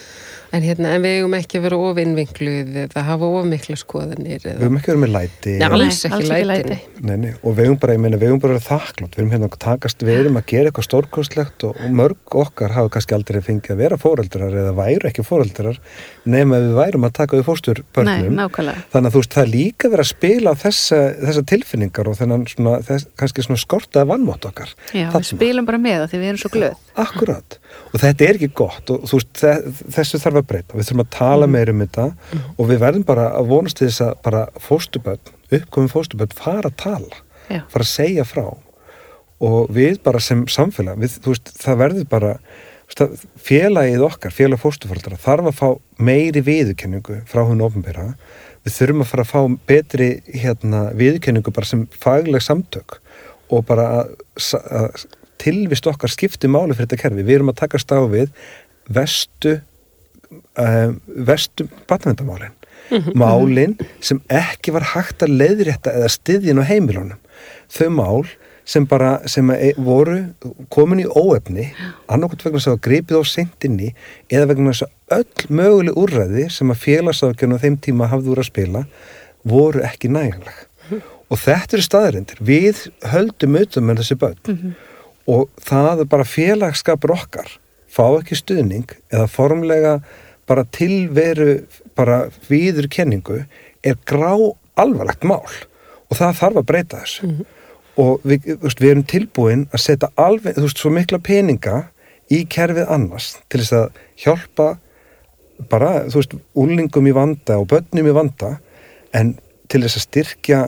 En, 0.54 0.62
hérna, 0.62 0.92
en 0.94 1.02
við 1.02 1.16
hefum 1.18 1.34
ekki 1.36 1.60
verið 1.64 1.84
of 1.88 1.98
innvinkluð 2.00 2.76
eða 2.84 3.02
hafa 3.08 3.30
of 3.40 3.48
miklu 3.50 3.76
skoðanir 3.80 4.38
eða... 4.38 4.54
Við 4.56 4.64
hefum 4.66 4.78
ekki 4.78 4.92
verið 4.92 5.02
með 5.02 5.12
læti. 5.16 5.54
Nei, 5.56 5.66
alls 5.66 5.98
ekki, 6.06 6.12
alls 6.14 6.30
ekki 6.36 6.48
læti, 6.50 6.68
læti. 6.70 7.02
Nei, 7.06 7.16
nei, 7.24 7.32
og 7.40 7.56
við 7.56 7.66
hefum 7.66 7.78
bara, 7.82 7.96
ég 7.96 8.02
meina, 8.04 8.20
við 8.20 8.30
hefum 8.30 8.42
bara 8.44 8.60
þakklátt 8.62 9.16
við 9.16 9.22
hefum 9.22 9.34
hérna 9.34 9.50
takast, 9.66 10.04
við 10.06 10.20
erum 10.20 10.38
að 10.40 10.46
gera 10.52 10.70
eitthvað 10.70 10.86
stórkostlegt 10.86 11.66
og, 11.66 11.80
og 11.82 11.96
mörg 12.00 12.38
okkar 12.44 12.76
hafa 12.76 12.92
kannski 12.96 13.16
aldrei 13.16 13.40
fengið 13.44 13.74
að 13.74 13.82
vera 13.82 13.98
fóreldrar 14.00 14.56
eða 14.62 14.74
væru 14.78 15.10
ekki 15.10 15.26
fóreldrar 15.26 15.80
nema 16.26 16.60
við 16.62 16.76
værum 16.78 17.06
að 17.08 17.16
taka 17.20 17.38
við 17.38 17.46
fósturbörnum. 17.50 18.40
Þannig 18.56 19.10
að 19.10 19.12
þú 19.16 19.22
veist, 19.22 19.34
það 19.36 19.42
er 19.44 19.52
líka 19.52 19.90
verið 19.92 20.04
að 20.04 20.10
spila 20.12 20.54
þessa, 20.62 21.00
þessa 21.22 21.44
tilfinningar 21.52 22.10
og 22.10 22.18
þennan 22.20 22.46
svona, 22.50 22.78
þess, 22.86 23.08
kannski 23.20 23.46
svona 23.46 23.62
skortaði 23.62 24.10
vannmátt 24.10 24.48
okkar 24.48 24.72
Já, 24.90 25.08
Þarna. 25.12 25.20
við 25.20 25.30
spilum 25.32 25.68
bara 25.68 25.80
með 25.82 25.98
það 26.02 26.10
því 26.12 26.20
við 26.22 26.30
erum 26.30 26.42
svo 26.42 26.52
glöð. 26.54 26.82
Akkurat, 26.96 27.58
og 27.92 28.00
þetta 28.00 28.26
er 28.26 28.38
ekki 28.38 28.50
gott 28.56 28.92
og 28.94 29.06
veist, 29.10 29.42
þessu 29.96 30.20
þarf 30.22 30.35
að 30.40 30.48
breyta 30.52 30.76
við 30.76 30.88
þurfum 30.88 31.04
að 31.04 31.10
tala 31.16 31.46
mm. 31.46 31.56
meira 31.56 31.74
um 31.74 31.82
þetta 31.84 32.06
mm. 32.10 32.44
og 32.56 32.70
við 32.70 32.82
verðum 32.84 33.08
bara 33.08 33.26
að 33.38 33.50
vonast 33.52 33.82
þess 33.82 34.04
að 34.06 34.14
bara 34.26 34.44
fóstuböld, 34.62 35.32
uppkominn 35.50 35.92
fóstuböld 35.92 36.36
fara 36.36 36.70
að 36.70 36.78
tala, 36.82 37.20
Já. 37.48 37.60
fara 37.72 37.86
að 37.86 37.92
segja 37.92 38.26
frá 38.28 38.46
og 39.46 39.74
við 39.76 40.00
bara 40.04 40.22
sem 40.22 40.46
samfélag, 40.48 40.98
við, 41.00 41.18
þú 41.24 41.34
veist, 41.34 41.52
það 41.60 41.82
verður 41.82 42.08
bara 42.12 42.32
félagið 43.42 44.04
okkar, 44.06 44.32
félag 44.32 44.60
fóstuföldara 44.62 45.18
þarf 45.20 45.50
að 45.50 45.56
fá 45.58 45.68
meiri 45.98 46.42
viðurkenningu 46.46 47.22
frá 47.28 47.42
hún 47.44 47.64
ofnbyrra, 47.66 48.12
við 48.64 48.76
þurfum 48.76 49.02
að 49.02 49.10
fara 49.10 49.24
að 49.26 49.32
fá 49.32 49.56
betri 49.68 50.08
hérna, 50.30 50.82
viðurkenningu 50.96 51.52
bara 51.54 51.68
sem 51.68 51.84
fagleg 51.90 52.44
samtök 52.44 53.00
og 53.50 53.66
bara 53.66 53.88
að, 54.00 54.14
að 54.70 55.06
tilvist 55.42 55.86
okkar 55.90 56.12
skipti 56.12 56.48
máli 56.50 56.74
fyrir 56.74 56.86
þetta 56.86 57.02
kerfi, 57.02 57.26
við 57.26 57.40
erum 57.40 57.52
að 57.52 57.60
taka 57.64 57.82
stáfið 57.82 58.30
vestu 58.86 59.58
uh, 60.58 60.94
vestu 61.06 61.68
batnvendamálin 61.88 62.52
mm 62.90 62.98
-hmm. 62.98 63.14
málin 63.14 63.78
sem 64.00 64.20
ekki 64.28 64.72
var 64.72 64.82
hægt 64.94 65.22
að 65.22 65.36
leiðrétta 65.40 65.92
eða 65.92 66.08
styðjin 66.08 66.62
á 66.62 66.64
heimilunum 66.64 67.18
þau 67.68 67.90
mál 67.90 68.26
sem 68.64 68.86
bara 68.86 69.20
sem 69.30 69.50
e, 69.50 69.72
voru 69.78 70.18
komin 70.68 71.04
í 71.04 71.06
óefni 71.06 71.68
annarkot 72.10 72.44
vegna 72.44 72.58
þess 72.58 72.72
að 72.72 72.80
gripið 72.86 73.20
á 73.22 73.24
sendinni 73.30 73.92
eða 74.30 74.48
vegna 74.50 74.72
þess 74.72 74.86
að 74.86 75.18
öll 75.18 75.56
möguleg 75.60 76.00
úrræði 76.02 76.48
sem 76.50 76.72
að 76.74 76.82
félagsákjörnum 76.86 77.62
þeim 77.62 77.76
tíma 77.86 78.10
hafði 78.10 78.32
úr 78.34 78.42
að 78.42 78.50
spila 78.50 78.84
voru 79.46 79.84
ekki 79.86 80.10
nægileg 80.10 80.58
mm 80.58 80.90
-hmm. 80.90 81.02
og 81.30 81.38
þetta 81.38 81.76
eru 81.76 81.86
staðarindir 81.86 82.42
við 82.42 82.82
höldum 83.12 83.56
auðvitað 83.56 83.86
með 83.86 84.02
þessi 84.02 84.18
börn 84.24 84.42
mm 84.46 84.58
-hmm. 84.58 84.74
og 85.26 85.48
það 85.70 86.00
er 86.00 86.12
bara 86.16 86.24
félagskapur 86.24 87.14
okkar 87.14 87.58
fá 87.86 88.06
ekki 88.18 88.34
stuðning 88.34 88.90
eða 89.12 89.26
formlega 89.30 90.00
bara 90.46 90.64
tilveru 90.74 91.66
bara 91.98 92.26
viður 92.48 92.88
kenningu 92.92 93.42
er 93.82 93.98
grá 94.08 94.34
alvarlegt 94.76 95.24
mál 95.26 95.44
og 96.06 96.18
það 96.18 96.40
þarf 96.40 96.60
að 96.60 96.68
breyta 96.70 97.02
þessu 97.02 97.26
mm 97.26 97.34
-hmm. 97.36 97.46
og 97.96 98.20
við, 98.24 98.48
veist, 98.62 98.80
við 98.80 98.90
erum 98.90 99.04
tilbúin 99.04 99.68
að 99.72 99.84
setja 99.86 100.10
alveg, 100.16 100.56
þú 100.56 100.66
veist, 100.66 100.78
svo 100.78 100.90
mikla 100.90 101.18
peninga 101.18 101.76
í 102.30 102.44
kerfið 102.44 102.90
annars 102.90 103.36
til 103.48 103.60
þess 103.60 103.72
að 103.72 103.88
hjálpa 104.16 104.68
bara, 105.70 106.06
þú 106.10 106.20
veist, 106.20 106.36
úlingum 106.54 107.06
í 107.06 107.14
vanda 107.14 107.58
og 107.58 107.68
börnum 107.72 108.06
í 108.06 108.14
vanda 108.14 108.58
en 109.12 109.38
til 109.68 109.82
þess 109.82 109.96
að 109.96 110.06
styrkja 110.08 110.60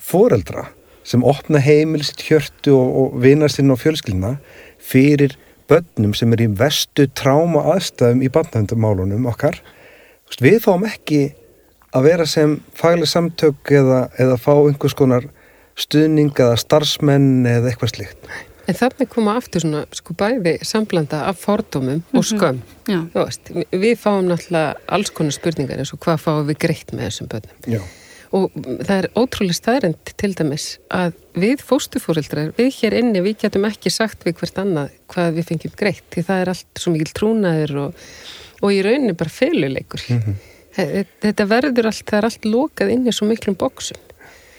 foreldra 0.00 0.68
sem 1.08 1.24
opna 1.24 1.58
heimilist 1.58 2.22
hjörtu 2.22 2.74
og, 2.76 2.88
og 3.00 3.22
vinar 3.22 3.52
sinn 3.52 3.72
og 3.72 3.80
fjölskyldina 3.80 4.36
fyrir 4.78 5.36
börnum 5.68 6.14
sem 6.16 6.32
er 6.32 6.44
í 6.44 6.48
vestu 6.58 7.08
tráma 7.16 7.64
aðstæðum 7.74 8.24
í 8.24 8.30
bandavendamálunum 8.32 9.28
okkar. 9.30 9.60
Við 10.40 10.60
fáum 10.64 10.84
ekki 10.88 11.22
að 11.96 12.10
vera 12.10 12.26
sem 12.28 12.58
fagleg 12.76 13.08
samtök 13.08 13.72
eða, 13.72 14.08
eða 14.20 14.36
fá 14.40 14.52
einhvers 14.56 14.96
konar 14.96 15.28
stuðning 15.78 16.34
eða 16.36 16.58
starfsmenn 16.60 17.46
eða 17.48 17.70
eitthvað 17.70 17.94
slikt 17.94 18.30
En 18.68 18.76
þannig 18.76 19.08
koma 19.08 19.38
aftur 19.38 19.62
svona 19.64 19.86
sko 19.96 20.12
bæði 20.18 20.58
samblanda 20.66 21.22
af 21.30 21.38
fordómum 21.40 22.02
og 22.12 22.18
mhm. 22.18 22.26
skömm. 22.28 22.58
Mm 22.88 22.94
-hmm. 22.98 23.06
veist, 23.14 23.48
við 23.72 23.94
fáum 23.96 24.28
náttúrulega 24.28 24.74
alls 24.86 25.10
konar 25.10 25.32
spurningar 25.32 25.78
eins 25.78 25.94
og 25.94 26.02
hvað 26.04 26.20
fáum 26.20 26.44
við 26.50 26.58
greitt 26.66 26.92
með 26.92 27.08
þessum 27.08 27.30
börnum? 27.32 27.56
Já 27.64 27.80
og 28.36 28.52
það 28.56 28.94
er 28.96 29.08
ótrúlega 29.16 29.56
staðrind 29.56 30.12
til 30.20 30.32
dæmis 30.36 30.66
að 30.92 31.14
við 31.38 31.62
fóstufórildrar, 31.64 32.52
við 32.58 32.68
hér 32.80 32.98
inni 33.00 33.22
við 33.24 33.38
getum 33.44 33.68
ekki 33.68 33.92
sagt 33.92 34.26
við 34.26 34.36
hvert 34.40 34.60
annað 34.64 34.92
hvað 35.12 35.38
við 35.38 35.48
fengjum 35.52 35.78
greitt, 35.78 36.04
því 36.12 36.26
það 36.28 36.42
er 36.42 36.52
allt 36.54 36.82
svo 36.82 36.92
mikil 36.94 37.14
trúnaður 37.16 37.74
og, 37.86 38.04
og 38.60 38.74
í 38.74 38.82
rauninni 38.84 39.16
bara 39.16 39.32
feluleikur. 39.32 40.04
Mm 40.08 40.20
-hmm. 40.26 41.08
þetta 41.24 41.48
verður 41.48 41.90
allt, 41.90 42.04
það 42.04 42.18
er 42.18 42.28
allt 42.30 42.44
lokað 42.44 42.92
inn 42.94 43.08
í 43.08 43.16
svo 43.16 43.30
miklum 43.30 43.56
bóksum 43.58 43.98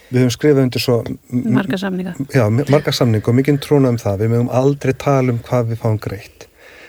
Við 0.09 0.23
höfum 0.23 0.33
skrifað 0.33 0.63
undir 0.63 0.81
svo 0.81 0.95
marga 1.29 1.77
samninga. 1.77 2.15
Já, 2.33 2.47
marga 2.49 2.93
samninga 2.95 3.29
og 3.29 3.35
mikinn 3.37 3.59
trúnað 3.61 3.93
um 3.93 3.99
það. 4.01 4.23
Við 4.23 4.31
mögum 4.33 4.49
aldrei 4.57 4.93
tala 4.97 5.35
um 5.35 5.41
hvað 5.45 5.69
við 5.69 5.81
fáum 5.83 5.99
greitt. 6.01 6.47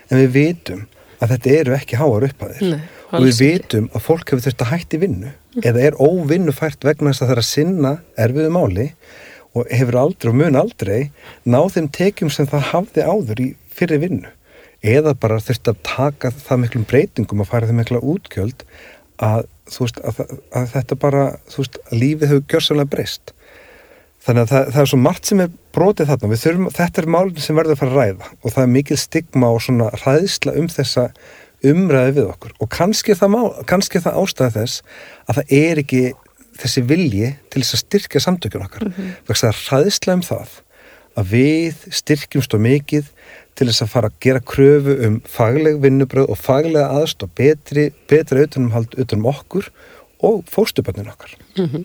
En 0.08 0.22
við 0.22 0.30
vitum 0.38 0.86
að 1.20 1.34
þetta 1.34 1.54
eru 1.60 1.76
ekki 1.76 2.00
háar 2.00 2.26
upp 2.28 2.44
að 2.44 2.56
þér 2.58 2.76
og 3.10 3.24
við 3.26 3.40
vitum 3.42 3.88
að 3.90 4.04
fólk 4.06 4.30
hefur 4.30 4.44
þurft 4.46 4.64
að 4.64 4.72
hætti 4.74 5.00
vinnu 5.02 5.32
eða 5.60 5.82
er 5.88 5.98
óvinnufært 5.98 6.86
vegna 6.86 7.12
þess 7.12 7.24
að 7.24 7.30
það 7.30 7.34
er 7.34 7.42
að 7.42 7.48
sinna 7.48 7.92
erfiðu 8.24 8.52
máli 8.54 8.86
og 9.56 9.72
hefur 9.74 9.98
aldrei 9.98 10.30
og 10.30 10.38
mun 10.38 10.60
aldrei 10.60 11.00
náð 11.44 11.72
þeim 11.76 11.88
tekjum 11.96 12.30
sem 12.32 12.48
það 12.50 12.68
hafði 12.70 13.06
áður 13.06 13.42
í 13.42 13.48
fyrir 13.74 14.02
vinnu. 14.04 14.30
Eða 14.80 15.12
bara 15.18 15.40
þurft 15.42 15.72
að 15.72 15.82
taka 15.84 16.30
það 16.32 16.62
miklum 16.62 16.86
breytingum 16.88 17.42
að 17.42 17.50
fara 17.50 17.68
þeim 17.68 17.80
mikla 17.82 18.00
útgjöld 18.00 18.64
að, 19.20 19.42
veist, 19.74 19.98
að, 20.00 20.22
að 20.56 20.70
þetta 20.76 20.98
bara, 21.02 21.24
veist, 21.56 21.80
lífið 21.92 22.30
hefur 22.30 22.46
gjörsamlega 22.54 22.92
breyst 22.94 23.34
þannig 24.24 24.42
að 24.42 24.50
það, 24.52 24.72
það 24.74 24.80
er 24.82 24.90
svo 24.92 25.00
margt 25.00 25.28
sem 25.30 25.42
er 25.44 25.52
brotið 25.74 26.10
þarna 26.10 26.40
þurfum, 26.44 26.70
þetta 26.76 27.02
er 27.02 27.12
málinn 27.16 27.44
sem 27.44 27.56
verður 27.56 27.76
að 27.76 27.82
fara 27.82 27.90
að 27.90 28.00
ræða 28.00 28.32
og 28.40 28.54
það 28.54 28.62
er 28.62 28.72
mikil 28.74 28.98
stigma 29.00 29.52
og 29.54 29.62
svona 29.64 29.90
ræðisla 30.02 30.56
um 30.60 30.68
þessa 30.70 31.06
umræði 31.70 32.16
við 32.16 32.32
okkur 32.32 32.56
og 32.58 32.72
kannski 32.72 33.16
það, 33.16 33.32
má, 33.34 33.40
kannski 33.68 34.02
það 34.02 34.18
ástæði 34.22 34.56
þess 34.56 34.82
að 35.26 35.40
það 35.40 35.54
er 35.60 35.82
ekki 35.84 36.02
þessi 36.60 36.82
vilji 36.88 37.30
til 37.52 37.62
þess 37.62 37.76
að 37.76 37.84
styrkja 37.84 38.24
samtökjum 38.24 38.66
okkar 38.66 38.88
mm 38.88 38.92
-hmm. 38.96 39.12
það 39.28 39.48
er 39.50 39.62
ræðislega 39.70 40.18
um 40.18 40.26
það 40.26 40.58
að 41.20 41.30
við 41.34 41.86
styrkjumst 42.00 42.54
og 42.54 42.64
mikið 42.64 43.08
til 43.58 43.68
þess 43.68 43.84
að 43.84 43.92
fara 43.92 44.10
að 44.10 44.18
gera 44.24 44.42
kröfu 44.52 44.96
um 45.06 45.16
fagleg 45.28 45.80
vinnubröð 45.82 46.30
og 46.32 46.38
faglega 46.38 46.92
aðstof 46.96 47.32
betri, 47.36 47.90
betri 48.08 48.44
auðvunumhald 48.44 48.94
auðvunum 48.96 49.30
okkur 49.32 49.70
og 50.24 50.44
fórstupöndin 50.48 51.10
okkar 51.10 51.36
mm 51.56 51.66
-hmm. 51.66 51.84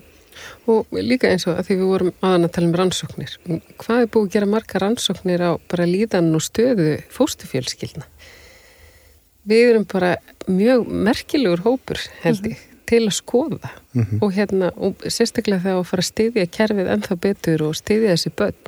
Og 0.71 0.85
líka 0.91 1.29
eins 1.29 1.47
og 1.47 1.59
að 1.59 1.67
því 1.67 1.77
við 1.79 1.89
vorum 1.91 2.13
aðan 2.21 2.47
að 2.47 2.53
tala 2.55 2.67
um 2.67 2.77
rannsóknir. 2.79 3.35
Hvað 3.81 4.01
er 4.01 4.11
búið 4.13 4.27
að 4.27 4.33
gera 4.35 4.51
marga 4.51 4.81
rannsóknir 4.81 5.43
á 5.45 5.51
bara 5.71 5.89
líðan 5.89 6.33
og 6.35 6.43
stöðu 6.45 6.95
fóstufjölskyldna? 7.13 8.05
Við 9.45 9.69
erum 9.69 9.85
bara 9.85 10.15
mjög 10.49 10.87
merkilegur 10.89 11.61
hópur 11.65 12.01
held 12.23 12.41
ég 12.45 12.55
mm 12.55 12.57
-hmm. 12.57 12.85
til 12.85 13.03
að 13.05 13.13
skoða 13.13 13.69
mm 13.93 14.03
-hmm. 14.03 14.19
og 14.21 14.33
hérna, 14.33 14.71
og 14.75 14.95
sérstaklega 15.05 15.61
þegar 15.61 15.79
að 15.79 15.89
fara 15.89 16.01
að 16.01 16.11
styðja 16.11 16.45
kerfið 16.57 16.91
ennþá 16.93 17.15
betur 17.15 17.63
og 17.63 17.75
styðja 17.75 18.13
þessi 18.13 18.31
börn, 18.35 18.61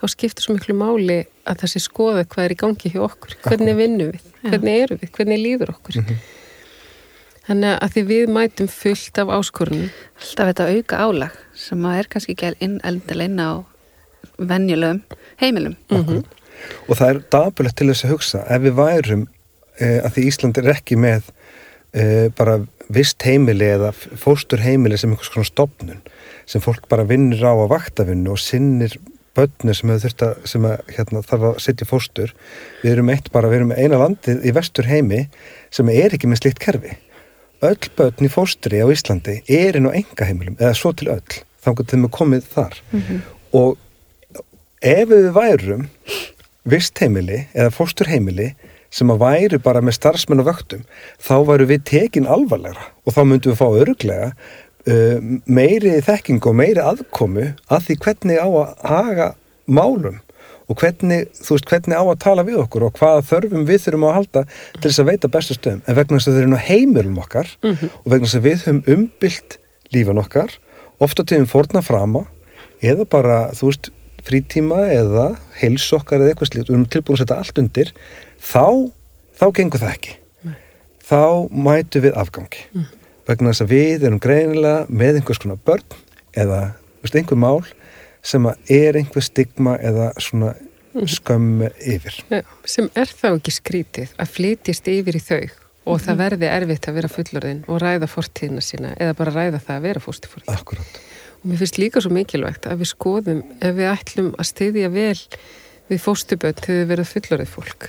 þá 0.00 0.06
skiptir 0.08 0.42
svo 0.42 0.54
miklu 0.54 0.74
máli 0.74 1.26
að 1.44 1.66
sé 1.66 1.78
skoða 1.80 2.24
hvað 2.24 2.44
er 2.44 2.52
í 2.52 2.60
gangi 2.62 2.92
hjá 2.92 3.00
okkur, 3.00 3.36
hvernig 3.42 3.76
vinnum 3.76 4.10
við, 4.12 4.24
hvernig 4.42 4.82
eru 4.82 4.96
við, 4.96 5.10
hvernig 5.10 5.38
líður 5.38 5.70
okkur. 5.70 5.96
Mm 5.96 6.04
-hmm. 6.04 6.41
Þannig 7.42 7.78
að 7.82 7.94
því 7.94 8.02
við 8.06 8.28
mætum 8.30 8.68
fullt 8.70 9.18
af 9.18 9.30
áskorunum. 9.34 9.90
Alltaf 10.20 10.50
þetta 10.52 10.68
auka 10.70 10.98
álag 11.02 11.38
sem 11.58 11.86
að 11.88 11.98
er 11.98 12.08
kannski 12.12 12.36
ekki 12.36 12.52
endilega 12.62 13.26
inn 13.26 13.42
á 13.42 13.50
venjulegum 14.38 15.02
heimilum. 15.42 15.76
Mm 15.90 16.04
-hmm. 16.06 16.22
Og 16.86 16.96
það 16.96 17.08
er 17.08 17.22
dapulegt 17.34 17.76
til 17.76 17.88
þess 17.90 18.04
að 18.04 18.12
hugsa 18.14 18.44
ef 18.46 18.62
við 18.62 18.78
værum 18.78 19.26
e, 19.80 19.86
að 20.06 20.12
því 20.14 20.26
Ísland 20.30 20.58
er 20.58 20.70
ekki 20.70 20.96
með 20.96 21.22
e, 21.92 22.30
bara 22.30 22.60
vist 22.88 23.22
heimili 23.22 23.66
eða 23.66 23.92
fóstur 23.92 24.62
heimili 24.62 24.98
sem 24.98 25.10
einhvers 25.10 25.32
konar 25.32 25.50
stopnun 25.50 26.02
sem 26.46 26.60
fólk 26.60 26.86
bara 26.88 27.04
vinnir 27.04 27.42
á 27.42 27.50
að 27.50 27.72
vaktavinnu 27.74 28.30
og 28.30 28.38
sinnir 28.38 28.98
börnir 29.34 29.74
sem, 29.74 29.90
að, 29.90 30.12
sem 30.44 30.64
að, 30.64 30.78
hérna, 30.92 31.22
þarf 31.22 31.42
að 31.42 31.60
setja 31.64 31.86
fóstur. 31.88 32.34
Við 32.82 32.92
erum 32.92 33.08
eitt 33.08 33.32
bara, 33.32 33.48
við 33.48 33.62
erum 33.62 33.72
eina 33.72 33.98
landið 33.98 34.44
í 34.44 34.52
vestur 34.52 34.86
heimi 34.86 35.26
sem 35.70 35.88
er 35.88 36.14
ekki 36.14 36.28
með 36.28 36.44
slikt 36.44 36.60
kerfi 36.62 36.92
öll 37.62 37.88
börn 37.96 38.26
í 38.26 38.30
fóstri 38.32 38.82
á 38.82 38.86
Íslandi 38.90 39.40
er 39.46 39.78
inn 39.78 39.88
á 39.88 39.92
enga 39.94 40.28
heimilum 40.28 40.58
eða 40.58 40.74
svo 40.78 40.92
til 40.96 41.10
öll 41.14 41.40
þá 41.62 41.70
getur 41.70 41.94
þeim 41.94 42.08
að 42.08 42.14
komið 42.18 42.50
þar 42.54 42.78
mm 42.90 43.02
-hmm. 43.06 43.22
og 43.60 43.78
ef 44.82 45.08
við 45.08 45.30
værum 45.36 45.88
vist 46.68 46.98
heimili 46.98 47.46
eða 47.54 47.74
fósturheimili 47.74 48.52
sem 48.92 49.10
að 49.10 49.22
væri 49.22 49.58
bara 49.62 49.80
með 49.80 49.96
starfsmenn 49.98 50.42
og 50.42 50.50
vöktum 50.50 50.82
þá 51.22 51.36
væru 51.48 51.68
við 51.70 51.84
tekin 51.88 52.28
alvarlegra 52.28 52.90
og 53.06 53.16
þá 53.16 53.22
myndum 53.24 53.54
við 53.54 53.60
fá 53.62 53.68
öruglega 53.82 54.32
uh, 54.32 55.18
meiri 55.46 56.00
þekking 56.04 56.42
og 56.46 56.58
meiri 56.58 56.82
aðkomu 56.82 57.52
að 57.72 57.86
því 57.86 57.98
hvernig 58.04 58.42
á 58.42 58.48
að 58.48 58.74
haga 58.92 59.28
málum 59.66 60.20
og 60.72 60.80
hvernig, 60.80 61.26
þú 61.36 61.56
veist, 61.56 61.68
hvernig 61.68 62.00
á 62.00 62.04
að 62.04 62.20
tala 62.24 62.44
við 62.46 62.60
okkur 62.62 62.86
og 62.88 62.98
hvaða 62.98 63.24
þörfum 63.28 63.64
við 63.68 63.80
þurfum 63.84 64.06
að 64.08 64.14
halda 64.18 64.42
til 64.78 64.88
þess 64.88 65.02
að 65.02 65.10
veita 65.10 65.32
bestu 65.32 65.56
stöðum 65.56 65.82
en 65.84 65.98
vegna 65.98 66.18
þess 66.18 66.30
að 66.30 66.36
þau 66.36 66.42
eru 66.42 66.60
heimilum 66.68 67.18
okkar 67.22 67.50
mm 67.60 67.72
-hmm. 67.72 67.96
og 68.02 68.12
vegna 68.14 68.28
þess 68.28 68.38
að 68.40 68.46
við 68.46 68.62
höfum 68.66 68.84
umbylt 68.94 69.58
lífan 69.92 70.22
okkar, 70.22 70.54
ofta 70.98 71.24
tegum 71.24 71.50
forna 71.50 71.82
frama 71.84 72.24
eða 72.80 73.04
bara, 73.04 73.38
þú 73.52 73.68
veist, 73.68 73.92
frítíma 74.22 74.86
eða 74.94 75.26
heils 75.60 75.86
okkar 75.92 76.22
eða 76.22 76.32
eitthvað 76.32 76.50
slíkt 76.50 76.68
og 76.68 76.72
við 76.72 76.78
erum 76.78 76.90
tilbúin 76.94 77.16
að 77.16 77.22
setja 77.24 77.38
allt 77.42 77.58
undir 77.58 77.92
þá, 78.38 78.66
þá 79.38 79.46
gengur 79.58 79.82
það 79.82 79.94
ekki 79.96 80.16
Nei. 80.46 80.56
þá 81.02 81.22
mætu 81.50 82.02
við 82.04 82.18
afgangi 82.22 82.64
mm. 82.70 82.86
vegna 83.26 83.52
þess 83.52 83.64
að 83.66 83.74
við 83.74 84.06
erum 84.06 84.22
greinilega 84.22 84.86
með 84.88 85.20
einhvers 85.20 85.42
konar 85.42 85.58
börn 85.66 85.98
eða, 86.38 86.60
þú 87.00 87.08
veist, 87.08 87.18
einhver 87.18 87.42
mál 87.42 87.64
sem 88.22 88.46
er 88.70 88.98
einhver 88.98 89.24
stigma 89.24 89.76
eða 89.82 90.12
svona 90.22 90.52
mhm. 90.54 91.08
skömm 91.10 91.64
yfir. 91.78 92.20
Ja, 92.30 92.42
sem 92.64 92.90
er 92.98 93.10
þá 93.10 93.32
ekki 93.34 93.54
skrítið 93.58 94.14
að 94.22 94.34
flytjast 94.36 94.92
yfir 94.92 95.18
í 95.18 95.22
þau 95.22 95.42
og 95.82 95.98
það 96.02 96.12
mhm. 96.12 96.20
verði 96.22 96.50
erfitt 96.56 96.88
að 96.88 96.98
vera 97.00 97.10
fullorðin 97.10 97.64
og 97.66 97.80
ræða 97.82 98.10
fortíðina 98.10 98.62
sína 98.62 98.92
eða 98.98 99.16
bara 99.18 99.34
ræða 99.34 99.62
það 99.64 99.78
að 99.78 99.88
vera 99.88 100.04
fórstifórið. 100.04 100.92
Og 101.42 101.50
mér 101.50 101.58
finnst 101.58 101.80
líka 101.82 102.02
svo 102.02 102.12
mikilvægt 102.14 102.68
að 102.70 102.84
við 102.84 102.92
skoðum 102.92 103.40
ef 103.58 103.74
við 103.74 103.88
ætlum 103.90 104.28
að 104.38 104.48
stiðja 104.52 104.92
vel 104.94 105.18
við 105.90 106.04
fórstifbönd 106.04 106.62
þegar 106.62 106.78
við 106.78 106.92
verðum 106.92 107.10
fullorðið 107.10 107.50
fólk. 107.56 107.88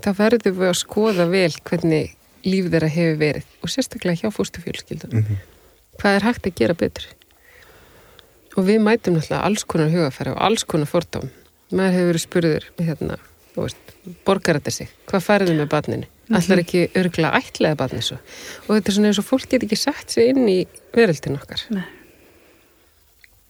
Þá 0.00 0.08
verðum 0.16 0.56
við 0.56 0.70
að 0.70 0.78
skoða 0.80 1.26
vel 1.28 1.52
hvernig 1.68 2.14
líf 2.46 2.70
þeirra 2.72 2.88
hefur 2.94 3.20
verið 3.20 3.52
og 3.60 3.72
sérstaklega 3.72 4.22
hjá 4.22 4.32
fórstifjölskyldunum. 4.32 5.20
Mm 5.20 5.28
-hmm. 5.28 5.44
Hvað 6.00 6.16
er 6.16 6.26
hægt 6.28 6.46
að 6.46 6.56
gera 6.60 6.74
betur? 6.74 7.06
Og 8.56 8.64
við 8.64 8.80
mætum 8.80 9.16
náttúrulega 9.16 9.44
alls 9.44 9.64
konar 9.68 9.90
hugafæri 9.92 10.32
og 10.32 10.42
alls 10.48 10.64
konar 10.64 10.88
fordóm. 10.88 11.28
Maður 11.72 11.96
hefur 11.96 12.12
verið 12.12 12.24
spurður, 12.24 12.68
hérna, 12.78 13.18
borgar 14.24 14.60
þetta 14.60 14.72
sig? 14.72 14.92
Hvað 15.10 15.26
færðu 15.26 15.56
með 15.58 15.68
barninu? 15.72 16.06
Mhm. 16.26 16.36
Allar 16.38 16.62
ekki 16.62 16.86
örgla 16.98 17.32
ætlaði 17.38 17.78
barnið 17.78 18.06
svo. 18.08 18.16
Og 18.66 18.70
þetta 18.74 18.90
er 18.90 18.96
svona 18.96 19.10
eins 19.12 19.20
og 19.22 19.28
fólk 19.28 19.46
getur 19.46 19.68
ekki 19.68 19.78
sett 19.78 20.10
sig 20.10 20.32
inn 20.32 20.48
í 20.48 20.58
veröldin 20.94 21.38
okkar. 21.38 21.62
Nei. 21.70 21.84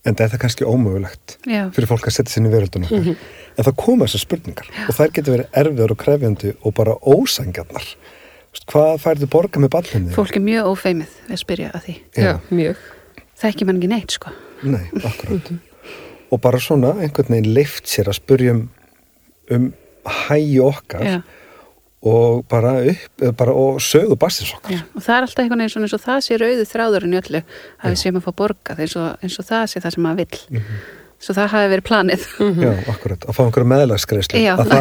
En 0.06 0.14
það 0.14 0.36
er 0.36 0.38
kannski 0.38 0.66
ómögulegt 0.68 1.36
Já. 1.48 1.66
fyrir 1.74 1.88
fólk 1.90 2.06
að 2.06 2.14
setja 2.14 2.34
sér 2.34 2.42
inn 2.44 2.50
í 2.50 2.54
veröldin 2.54 2.84
okkar. 2.86 3.00
Mm 3.00 3.04
-hmm. 3.04 3.16
En 3.58 3.64
það 3.64 3.76
koma 3.76 4.04
þessar 4.04 4.22
spurningar 4.22 4.66
Já. 4.70 4.88
og 4.88 4.94
þær 4.94 5.12
getur 5.12 5.34
verið 5.34 5.48
erfiður 5.52 5.90
og 5.90 5.98
krefjandi 5.98 6.54
og 6.62 6.74
bara 6.74 6.94
ósangjarnar. 7.02 7.86
Hvað 8.66 9.00
færðu 9.02 9.26
borgar 9.26 9.60
með 9.60 9.68
barninu? 9.68 10.12
Fólk 10.14 10.36
er 10.36 10.42
mjög 10.42 10.64
ófeimið 10.72 11.12
að 11.28 11.36
spyrja 11.36 11.70
að 11.74 11.82
því. 11.84 11.94
Já, 12.16 12.22
Já 12.22 12.40
mjög. 12.50 12.76
Það 13.36 13.48
ekki 13.50 13.64
mann 13.64 13.76
ekki 13.76 13.88
neitt, 13.88 14.12
sko. 14.12 14.30
Nei, 14.62 14.86
akkurát. 15.04 15.50
og 16.30 16.40
bara 16.40 16.60
svona 16.62 16.94
einhvern 17.00 17.34
veginn 17.36 17.54
leift 17.54 17.90
sér 17.90 18.10
að 18.10 18.20
spurjum 18.20 18.68
um 19.52 19.72
hægi 20.06 20.60
okkar 20.62 21.04
Já. 21.04 21.16
og 22.06 22.44
bara 22.48 22.76
upp 22.90 23.24
bara, 23.36 23.52
og 23.52 23.80
sögu 23.80 24.16
bassins 24.16 24.52
okkar. 24.54 24.72
Já, 24.72 24.82
og 24.94 25.02
það 25.02 25.16
er 25.16 25.26
alltaf 25.26 25.42
einhvern 25.44 25.64
veginn 25.64 25.86
eins 25.86 25.96
og 25.96 26.04
það 26.04 26.20
sé 26.26 26.38
rauðu 26.42 26.68
þráðurinn 26.72 27.16
í 27.16 27.22
öllu 27.22 27.42
að 27.42 27.90
við 27.90 27.98
séum 28.02 28.20
að 28.20 28.28
fá 28.28 28.36
borgað 28.42 28.84
eins 28.84 28.96
eins 28.96 29.40
og 29.40 29.50
það 29.50 29.66
sé 29.72 29.82
það 29.82 29.96
sem 29.96 30.06
maður 30.06 30.22
vill. 30.22 30.46
Mm 30.50 30.62
-hmm. 30.62 30.86
Svo 31.16 31.32
það 31.32 31.46
hafi 31.48 31.68
verið 31.72 31.84
planið. 31.88 32.24
-hmm. 32.38 32.62
Já, 32.62 32.72
akkurat. 32.92 33.24
Að 33.24 33.34
fá 33.34 33.42
einhverju 33.44 33.68
meðlagsgreifslu. 33.70 34.40
Að, 34.52 34.72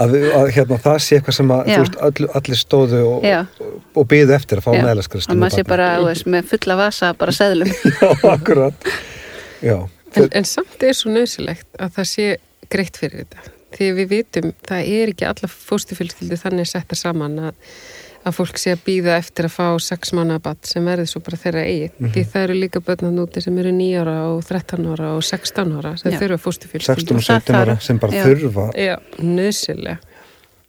að, 0.00 0.14
að 0.40 0.50
hérna, 0.56 0.78
það 0.80 0.98
sé 1.04 1.16
eitthvað 1.16 1.36
sem 1.36 1.50
að, 1.50 1.66
veist, 1.66 1.96
all, 2.00 2.28
allir 2.34 2.58
stóðu 2.58 3.00
og, 3.10 3.26
og, 3.60 3.74
og 3.94 4.06
byðu 4.08 4.32
eftir 4.32 4.58
að 4.58 4.64
fá 4.64 4.72
meðlagsgreifslu. 4.72 5.34
Og 5.34 5.38
maður 5.38 5.58
sé 5.58 5.64
bara 5.68 5.88
veist, 6.00 6.26
með 6.26 6.48
fulla 6.54 6.76
vasa 6.76 7.12
bara 7.12 7.32
seðlum. 7.32 7.68
Já, 8.00 8.08
akkurat. 8.32 8.88
Já, 9.62 9.88
en, 10.14 10.28
en 10.32 10.48
samt 10.48 10.82
er 10.82 10.96
svo 10.96 11.12
nöðsilegt 11.14 11.68
að 11.78 11.98
það 11.98 12.08
sé 12.12 12.28
greitt 12.72 13.00
fyrir 13.00 13.24
þetta. 13.24 13.50
Því 13.72 13.90
við 13.96 14.08
vitum, 14.10 14.54
það 14.68 14.94
er 14.94 15.12
ekki 15.12 15.26
alla 15.28 15.48
fóstifylgildi 15.48 16.38
þannig 16.40 16.68
setta 16.68 16.96
saman 16.98 17.38
að, 17.48 17.54
að 18.28 18.36
fólk 18.36 18.60
sé 18.60 18.74
að 18.74 18.82
býða 18.84 19.16
eftir 19.16 19.48
að 19.48 19.54
fá 19.54 19.66
6 19.86 20.12
mánabatt 20.18 20.68
sem 20.68 20.84
verður 20.86 21.08
svo 21.08 21.22
bara 21.24 21.40
þeirra 21.40 21.64
eigin. 21.64 21.94
Mm 21.94 22.04
-hmm. 22.04 22.12
Því 22.12 22.24
það 22.34 22.44
eru 22.46 22.58
líka 22.58 22.82
börnað 22.84 23.16
núti 23.16 23.42
sem 23.44 23.58
eru 23.58 23.72
9 23.72 24.02
ára 24.02 24.16
og 24.28 24.44
13 24.44 24.86
ára 24.92 25.12
og 25.16 25.24
16 25.24 25.72
ára 25.78 25.96
sem 25.96 26.12
þurfa 26.12 26.38
fóstifylgildi. 26.46 27.06
16 27.06 27.16
og 27.16 27.22
17 27.22 27.60
ára 27.62 27.78
sem 27.80 27.98
bara 27.98 28.12
já, 28.12 28.24
þurfa. 28.24 28.68
Já, 28.76 28.96
nöðsilega. 29.18 29.98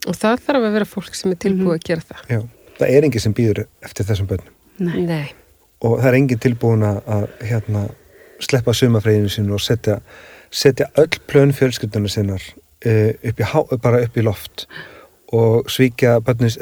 Og 0.08 0.16
það 0.16 0.40
þarf 0.48 0.68
að 0.68 0.74
vera 0.74 0.86
fólk 0.86 1.16
sem 1.16 1.32
er 1.32 1.38
tilbúið 1.38 1.64
mm 1.64 1.70
-hmm. 1.70 1.84
að 1.84 1.88
gera 1.88 2.02
það. 2.02 2.22
Já, 2.30 2.40
það 2.80 2.88
er 2.90 3.04
enginn 3.04 3.26
sem 3.26 3.34
býður 3.34 3.66
eftir 3.82 4.06
þessum 4.06 4.28
börnum. 4.28 4.54
Nei. 4.80 5.02
Nei. 5.06 5.28
Og 5.84 6.00
það 6.00 6.08
er 6.08 6.16
enginn 6.16 6.40
tilbúin 6.40 6.84
að 6.84 7.28
hérna 7.42 7.90
sleppa 8.44 8.74
sumafræðinu 8.74 9.32
sinu 9.32 9.58
og 9.58 9.64
setja, 9.64 10.00
setja 10.52 10.90
öll 10.98 11.22
plön 11.28 11.54
fjölskyldunum 11.56 12.12
sinnar 12.12 12.44
uh, 12.86 13.12
upp 13.14 13.40
í, 13.40 13.78
bara 13.82 14.04
upp 14.06 14.18
í 14.18 14.26
loft 14.26 14.68
og 15.34 15.70
svíkja 15.72 16.20
börnus, 16.22 16.60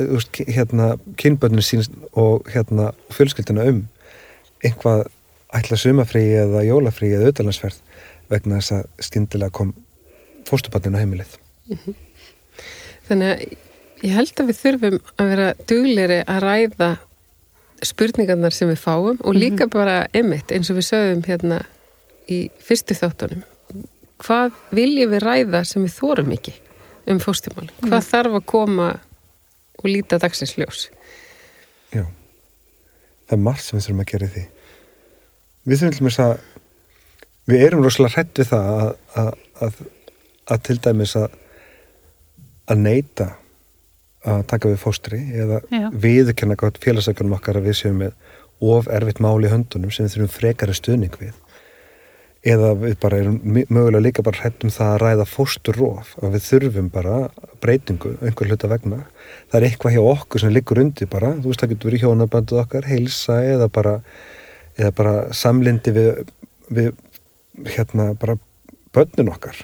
hérna, 0.47 0.93
kynbörnus 1.19 1.73
sín 1.73 1.83
og 2.15 2.47
hérna, 2.53 2.91
fjölskylduna 3.11 3.67
um 3.67 3.81
einhvað 4.63 5.09
ætla 5.51 5.79
sumafræði 5.79 6.37
eða 6.45 6.63
jólafræði 6.63 7.17
eða 7.17 7.25
auðvitaðlansferð 7.25 7.81
vegna 8.31 8.61
þess 8.61 8.75
að 8.77 9.07
skindilega 9.07 9.55
kom 9.57 9.73
fórstupanninu 10.47 11.01
heimilið. 11.01 11.35
Mm 11.67 11.77
-hmm. 11.83 11.95
Þannig 13.09 13.31
að 13.31 13.41
ég 14.07 14.15
held 14.15 14.39
að 14.39 14.47
við 14.49 14.61
þurfum 14.61 14.99
að 15.17 15.31
vera 15.33 15.47
dugleiri 15.67 16.19
að 16.27 16.43
ræða 16.45 16.91
spurningarnar 17.85 18.53
sem 18.55 18.69
við 18.69 18.79
fáum 18.81 19.17
og 19.19 19.35
líka 19.35 19.65
mm 19.65 19.69
-hmm. 19.69 19.73
bara 19.73 20.07
emitt 20.13 20.51
eins 20.51 20.69
og 20.69 20.77
við 20.77 20.89
sögum 20.91 21.23
hérna 21.25 21.61
í 22.29 22.49
fyrstu 22.59 22.93
þáttunum 22.93 23.43
hvað 24.21 24.51
viljum 24.71 25.11
við 25.11 25.23
ræða 25.25 25.63
sem 25.65 25.83
við 25.83 25.97
þórum 25.99 26.31
ekki 26.31 26.53
um 27.07 27.19
fóstumál 27.19 27.69
mm. 27.69 27.89
hvað 27.89 28.03
þarf 28.11 28.33
að 28.33 28.45
koma 28.45 28.99
og 29.77 29.85
líta 29.85 30.17
dagsins 30.17 30.57
ljós 30.57 30.89
Já 31.91 32.05
það 33.27 33.37
er 33.37 33.43
margt 33.43 33.63
sem 33.63 33.77
við 33.77 33.85
þurfum 33.85 34.03
að 34.03 34.11
gera 34.11 34.27
því 34.27 34.45
við 35.63 35.79
þurfum 35.79 35.97
til 35.97 36.05
mér 36.05 36.19
að 36.25 36.37
við 37.45 37.65
erum 37.65 37.83
rosalega 37.83 38.15
hrætt 38.15 38.39
við 38.39 38.47
það 38.47 38.65
að, 38.81 38.95
að, 39.15 39.33
að, 39.61 39.73
að 40.45 40.63
til 40.67 40.77
dæmis 40.77 41.15
að 41.15 41.29
að 42.71 42.77
neyta 42.85 43.27
að 44.27 44.41
taka 44.51 44.69
við 44.69 44.81
fóstri 44.81 45.21
eða 45.33 45.61
viðkenna 45.91 46.57
félagsækunum 46.81 47.37
okkar 47.37 47.59
að 47.59 47.69
við 47.69 47.77
séum 47.79 48.01
með 48.03 48.17
of 48.61 48.89
erfitt 48.93 49.21
mál 49.23 49.39
í 49.41 49.49
höndunum 49.49 49.93
sem 49.93 50.05
við 50.05 50.15
þurfum 50.15 50.35
frekari 50.35 50.75
stuðning 50.77 51.15
við. 51.17 51.33
Eða 52.41 52.71
við 52.77 52.95
bara 53.01 53.17
erum 53.21 53.39
mögulega 53.45 54.01
líka 54.01 54.23
bara 54.25 54.39
hrættum 54.41 54.73
það 54.73 54.91
að 54.91 55.01
ræða 55.03 55.25
fósturróf 55.29 56.13
að 56.21 56.35
við 56.35 56.45
þurfum 56.47 56.87
bara 56.93 57.17
breytingu 57.61 58.15
einhver 58.21 58.49
hluta 58.49 58.69
vegna. 58.69 59.01
Það 59.49 59.57
er 59.59 59.67
eitthvað 59.67 59.97
hjá 59.97 60.03
okkur 60.13 60.43
sem 60.43 60.53
liggur 60.53 60.81
undir 60.81 61.09
bara 61.09 61.35
þú 61.37 61.51
veist 61.51 61.61
það 61.61 61.73
getur 61.75 61.91
verið 61.91 62.05
hjónabanduð 62.05 62.63
okkar, 62.63 62.89
heilsa 62.89 63.41
eða 63.45 63.69
bara, 63.73 63.97
eða 64.77 64.93
bara 64.97 65.15
samlindi 65.37 65.93
við 65.97 66.11
við 66.71 66.93
hérna 67.75 68.13
bara 68.19 68.37
börnin 68.95 69.31
okkar 69.31 69.57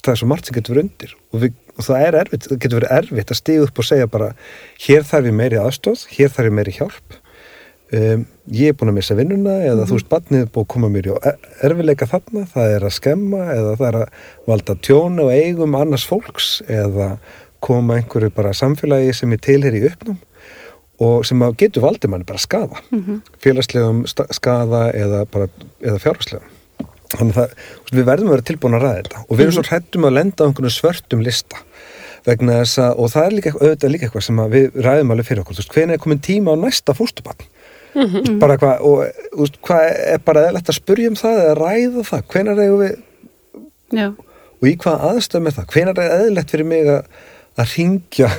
það 0.00 0.12
er 0.12 0.20
svo 0.20 0.28
margt 0.30 0.48
sem 0.48 0.56
getur 0.56 0.74
verið 0.74 0.86
undir 0.88 1.16
og, 1.32 1.40
við, 1.42 1.58
og 1.76 1.86
það 1.88 2.06
er 2.06 2.18
erfitt, 2.22 2.46
það 2.48 2.62
getur 2.64 2.80
verið 2.80 2.94
erfitt 2.98 3.32
að 3.32 3.40
stíða 3.40 3.66
upp 3.66 3.82
og 3.82 3.88
segja 3.88 4.12
bara 4.12 4.30
hér 4.86 5.04
þarf 5.08 5.28
ég 5.28 5.36
meiri 5.40 5.60
aðstóð, 5.60 6.06
hér 6.16 6.32
þarf 6.32 6.50
ég 6.50 6.56
meiri 6.58 6.74
hjálp 6.78 7.18
um, 7.98 8.24
ég 8.56 8.72
er 8.72 8.78
búin 8.78 8.92
að 8.92 8.98
missa 8.98 9.18
vinnuna 9.18 9.58
eða 9.60 9.74
mm 9.74 9.78
-hmm. 9.82 9.90
þú 9.90 9.98
veist, 9.98 10.08
barnið 10.08 10.40
er 10.40 10.50
búin 10.54 10.66
að 10.66 10.72
koma 10.74 10.88
mér 10.88 11.08
í 11.08 11.14
erfileika 11.68 12.08
þarna, 12.08 12.46
það 12.54 12.76
er 12.76 12.88
að 12.88 12.96
skemma 12.98 13.44
eða 13.52 13.76
það 13.76 13.88
er 13.88 14.00
að 14.00 14.08
valda 14.46 14.74
tjónu 14.88 15.22
og 15.28 15.32
eigum 15.32 15.74
annars 15.74 16.06
fólks 16.08 16.62
eða 16.68 17.18
koma 17.60 18.00
einhverju 18.00 18.30
bara 18.34 18.52
samfélagi 18.52 19.12
sem 19.14 19.32
er 19.32 19.38
tilheri 19.38 19.82
í 19.82 19.86
uppnum 19.92 20.18
og 21.02 21.26
sem 21.26 21.42
getur 21.58 21.82
valdið 21.86 22.10
manni 22.10 22.24
bara 22.24 22.38
skada 22.38 22.80
mm 22.90 23.04
-hmm. 23.04 23.20
félagslegum 23.38 24.06
skada 24.06 24.90
eða, 24.92 25.26
eða 25.80 25.98
fjárhagslegum 25.98 26.48
þannig 27.20 27.40
að 27.42 27.54
við 27.92 28.06
verðum 28.08 28.30
að 28.30 28.36
vera 28.36 28.48
tilbúin 28.50 28.76
að 28.78 28.84
ræða 28.86 29.00
þetta 29.00 29.22
og 29.22 29.32
við 29.36 29.44
erum 29.44 29.56
svo 29.56 29.64
mhm. 29.64 29.70
hrættum 29.70 30.08
að 30.08 30.16
lenda 30.18 30.44
á 30.44 30.46
einhvern 30.48 30.74
svörtum 30.76 31.24
lista 31.26 31.62
vegna 32.26 32.58
þess 32.60 32.78
að, 32.78 32.92
og 33.02 33.10
það 33.12 33.24
er 33.24 33.36
líka, 33.36 33.52
auðvitað 33.58 33.92
líka 33.92 34.06
eitthvað 34.06 34.26
sem 34.28 34.42
við 34.52 34.76
ræðum 34.86 35.12
alveg 35.12 35.26
fyrir 35.26 35.42
okkur, 35.42 35.56
þú 35.56 35.62
veist, 35.62 35.72
hvernig 35.74 35.96
er 35.96 36.02
komin 36.02 36.22
tíma 36.22 36.54
á 36.54 36.56
næsta 36.62 36.94
fústubann 36.94 37.40
mm 37.94 38.06
-hmm. 38.06 38.38
bara 38.38 38.56
hvað, 38.56 38.80
og 38.80 38.98
þú 39.32 39.40
veist, 39.42 39.58
hvað 39.66 39.86
er 40.14 40.18
bara 40.18 40.46
eða 40.48 40.62
að 40.62 40.78
spurja 40.78 41.08
um 41.08 41.18
það 41.18 41.42
eða 41.42 41.58
ræða 41.58 42.02
það, 42.10 42.22
hvernig 42.28 42.58
er 42.58 42.76
við 42.82 42.96
Já. 43.92 44.08
og 44.62 44.68
í 44.68 44.76
hvað 44.76 45.04
aðstöðum 45.10 45.46
er 45.46 45.52
það, 45.56 45.66
hvernig 45.72 45.98
er 45.98 46.20
eðlert 46.20 46.50
fyrir 46.50 46.66
mig 46.66 46.86
að 46.86 47.02
að 47.58 47.72
ringja 47.76 48.30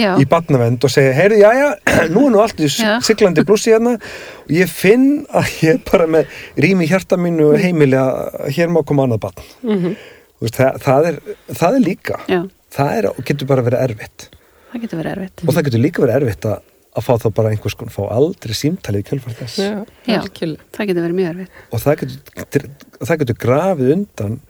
já. 0.00 0.10
í 0.20 0.26
barnavend 0.28 0.84
og 0.86 0.92
segja, 0.92 1.14
heyrðu, 1.16 1.38
já, 1.40 1.48
já, 1.56 1.68
nú 2.14 2.26
er 2.26 2.34
nú 2.34 2.42
allt 2.42 2.60
í 2.60 2.68
siglandi 2.70 3.44
blúsi 3.46 3.72
hérna 3.74 3.96
og 3.96 4.52
ég 4.54 4.70
finn 4.70 5.24
að 5.30 5.50
ég 5.64 5.82
bara 5.88 6.08
með 6.10 6.38
rými 6.62 6.88
hjarta 6.90 7.18
mínu 7.20 7.52
heimili 7.62 7.98
að 8.00 8.46
hér 8.56 8.72
má 8.72 8.82
koma 8.86 9.06
annað 9.06 9.24
barn. 9.26 9.50
Mm 9.62 9.82
-hmm. 9.82 9.98
veist, 10.44 10.60
það, 10.60 10.80
það, 10.86 11.10
er, 11.10 11.20
það 11.52 11.74
er 11.74 11.84
líka. 11.88 12.20
Já. 12.28 12.40
það 12.70 12.96
er, 12.96 13.10
getur 13.24 13.52
bara 13.52 13.66
verið 13.66 13.84
erfitt. 13.88 14.30
Það 14.72 14.80
getur 14.80 14.98
verið 15.02 15.12
erfitt. 15.16 15.44
Og 15.48 15.54
það 15.54 15.66
getur 15.68 15.84
líka 15.84 16.02
verið 16.02 16.16
erfitt 16.20 16.46
að, 16.46 16.62
að 16.96 17.02
fá 17.06 17.12
þá 17.22 17.28
bara 17.34 17.50
einhvers 17.50 17.74
konar, 17.74 17.92
fá 17.92 18.04
aldrei 18.10 18.54
símtalið 18.54 19.00
í 19.00 19.08
kjölfart 19.10 19.42
þess. 19.42 19.58
Já, 19.58 19.84
það 20.06 20.86
getur 20.86 21.02
verið 21.02 21.18
mjög 21.20 21.28
erfitt. 21.34 21.60
Og 21.70 21.80
það 21.80 22.00
getur, 22.00 22.70
það 23.02 23.18
getur 23.22 23.38
grafið 23.46 23.92
undan 23.96 24.40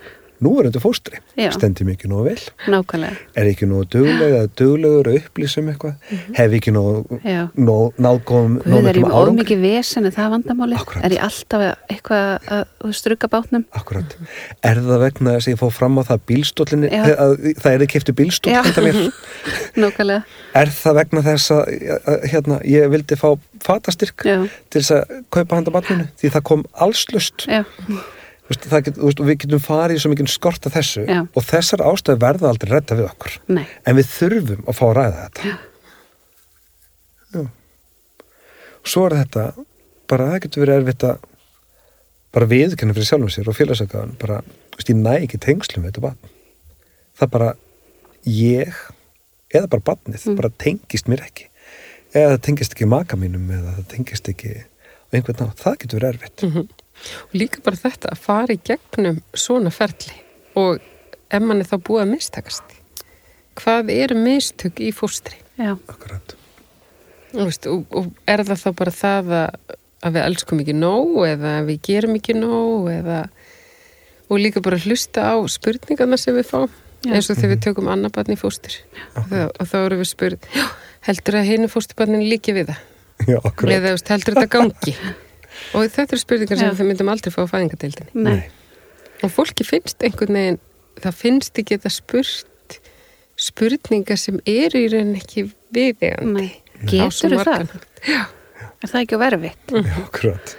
nú 0.45 0.53
er 0.61 0.69
þetta 0.69 0.83
fóstri, 0.83 1.21
stendir 1.55 1.87
mikið 1.89 2.11
nógu 2.13 2.27
vel. 2.29 2.43
Nákvæmlega. 2.69 3.17
er 3.37 3.49
ekki 3.51 3.69
nógu 3.69 3.87
dögleg 3.95 4.35
eða 4.37 4.49
döglegur 4.59 5.11
að 5.11 5.19
upplýsa 5.21 5.61
um 5.63 5.71
eitthvað? 5.73 5.95
Mm 5.97 6.19
-hmm. 6.19 6.35
hef 6.37 6.57
ekki 6.59 6.73
nógu 6.77 7.93
náðgóðum 8.07 8.59
Guð 8.65 8.89
er 8.91 9.01
með 9.01 9.17
ómikið 9.17 9.61
vesen 9.61 10.11
það 10.11 10.31
vandamáli, 10.35 10.77
Akkurat. 10.77 11.05
er 11.05 11.13
ég 11.13 11.23
alltaf 11.23 11.61
eitthvað 11.89 12.39
að 12.57 12.93
struka 12.93 13.29
bátnum? 13.29 13.65
Akkurat, 13.73 14.17
er 14.63 14.77
það 14.77 14.99
vegna 15.01 15.37
þess 15.37 15.49
að 15.49 15.53
ég 15.53 15.61
fóð 15.61 15.73
fram 15.73 15.99
á 15.99 16.03
það 16.05 16.21
bílstólinni, 16.27 16.89
það 17.63 17.73
er 17.73 17.83
ekki 17.83 17.97
eftir 17.97 18.15
bílstól 18.15 18.53
Nákvæmlega. 19.77 20.23
Er 20.55 20.69
það 20.69 20.95
vegna 20.95 21.23
þess 21.23 21.51
að, 21.51 21.63
að 22.07 22.29
hérna, 22.33 22.61
ég 22.65 22.91
vildi 22.91 23.17
fá 23.17 23.39
fatastyrk 23.65 24.25
Já. 24.25 24.49
til 24.71 24.81
þess 24.81 24.91
að 24.91 25.25
kaupa 25.31 25.57
handa 25.57 25.71
bátninu 25.71 26.09
því 26.21 26.31
það 26.37 26.43
kom 26.43 26.65
allslust 26.73 27.47
Já 27.49 27.65
Get, 28.47 28.99
veist, 29.01 29.21
við 29.27 29.39
getum 29.43 29.63
farið 29.63 30.03
svo 30.03 30.13
mikið 30.13 30.29
skort 30.31 30.67
að 30.69 30.77
þessu 30.79 31.03
Já. 31.03 31.21
og 31.27 31.47
þessar 31.49 31.83
ástæði 31.83 32.23
verða 32.23 32.51
aldrei 32.53 32.69
redda 32.71 32.99
við 32.99 33.09
okkur 33.09 33.39
Nei. 33.51 33.65
en 33.83 33.97
við 33.99 34.13
þurfum 34.13 34.69
að 34.71 34.77
fá 34.79 34.85
að 34.87 34.93
ræða 35.01 35.25
þetta 35.25 35.49
Já. 35.49 35.57
Já. 37.35 37.41
og 38.79 38.93
svo 38.93 39.07
er 39.09 39.17
þetta 39.17 39.47
bara 40.07 40.29
það 40.31 40.45
getur 40.47 40.63
verið 40.63 40.79
erfitt 40.81 41.09
að 41.09 41.27
bara 42.37 42.51
viðkenna 42.53 42.95
fyrir 42.95 43.11
sjálfum 43.11 43.35
sér 43.35 43.51
og 43.51 43.59
félagsökaðan 43.59 44.15
bara, 44.21 44.39
veist, 44.77 44.93
ég 44.93 45.01
næ 45.01 45.13
ekki 45.17 45.43
tengslum 45.43 45.83
við 45.83 45.97
þetta 45.97 46.07
barn 46.07 46.33
það 47.19 47.35
bara 47.35 47.51
ég 48.31 48.81
eða 49.55 49.71
bara 49.73 49.87
barnið, 49.91 50.23
mm. 50.23 50.39
bara 50.39 50.55
tengist 50.63 51.11
mér 51.11 51.27
ekki 51.27 51.51
eða 52.15 52.37
það 52.37 52.43
tengist 52.47 52.75
ekki 52.77 52.89
maka 52.91 53.19
mínum 53.19 53.51
eða 53.51 53.77
það 53.81 53.87
tengist 53.91 54.31
ekki 54.31 54.55
einhvern 55.15 55.49
nátt, 55.49 55.63
það 55.63 55.79
getur 55.83 55.99
verið 55.99 56.15
erfitt 56.15 56.45
mm 56.47 56.53
-hmm. 56.53 56.75
Og 57.29 57.37
líka 57.39 57.63
bara 57.65 57.81
þetta 57.81 58.13
að 58.13 58.23
fara 58.25 58.57
í 58.57 58.63
gegnum 58.65 59.21
svona 59.37 59.73
ferli 59.75 60.17
og 60.57 60.81
ef 61.27 61.43
mann 61.43 61.61
er 61.61 61.69
þá 61.69 61.77
búið 61.85 62.05
að 62.07 62.13
mistakast 62.15 62.77
hvað 63.57 63.91
eru 63.95 64.19
mistök 64.21 64.81
í 64.85 64.93
fóstri? 64.95 65.39
Já. 65.57 65.75
Akkurat. 65.89 66.37
Veist, 67.37 67.67
og, 67.69 67.85
og 67.97 68.11
er 68.29 68.45
það 68.47 68.63
þá 68.63 68.71
bara 68.79 68.95
það 68.95 69.31
að, 69.41 69.77
að 70.07 70.17
við 70.17 70.27
elskum 70.29 70.63
ekki 70.63 70.77
nóg 70.77 71.15
eða 71.27 71.53
við 71.67 71.81
gerum 71.89 72.17
ekki 72.19 72.37
nóg 72.37 72.91
eða 72.93 73.21
og 74.27 74.43
líka 74.43 74.63
bara 74.65 74.81
hlusta 74.83 75.31
á 75.33 75.37
spurningarna 75.51 76.19
sem 76.21 76.37
við 76.37 76.49
fáum 76.51 76.71
Já. 77.05 77.13
eins 77.13 77.29
og 77.31 77.37
þegar 77.37 77.53
við 77.53 77.59
mhm. 77.59 77.65
tökum 77.69 77.91
annabarn 77.93 78.35
í 78.35 78.41
fóstur 78.41 78.79
og, 79.21 79.35
og 79.53 79.69
þá 79.69 79.77
eru 79.83 80.01
við 80.01 80.11
spurð 80.11 80.49
heldur 81.07 81.39
að 81.41 81.51
hennu 81.53 81.71
fósturbarnin 81.71 82.27
líki 82.27 82.57
við 82.57 82.73
það? 82.73 82.83
Já. 83.27 83.39
Eða 83.77 83.95
heldur 84.11 84.37
þetta 84.37 84.51
gangi? 84.53 84.97
Og 85.77 85.87
þetta 85.93 86.15
eru 86.15 86.23
spurningar 86.23 86.61
sem 86.61 86.77
við 86.79 86.91
myndum 86.91 87.11
aldrei 87.13 87.33
fá 87.35 87.43
að 87.45 87.53
fæðingadeildinni. 87.55 88.27
Nei. 88.27 88.45
Og 89.25 89.33
fólki 89.33 89.65
finnst 89.67 90.05
einhvern 90.05 90.37
veginn, 90.37 90.61
það 91.03 91.19
finnst 91.23 91.61
ekki 91.61 91.79
þetta 91.79 91.93
spurt 91.95 92.79
spurningar 93.41 94.21
sem 94.21 94.39
eru 94.49 94.81
í 94.81 94.91
rauninni 94.93 95.21
ekki 95.21 95.49
viðegandi. 95.77 96.47
Nei, 96.47 96.85
getur 96.89 97.37
það? 97.45 97.75
Já. 98.07 98.21
Er 98.85 98.93
það 98.93 99.01
ekki 99.03 99.17
að 99.17 99.25
verfi? 99.25 99.51
Já, 99.73 99.97
akkurat. 100.05 100.55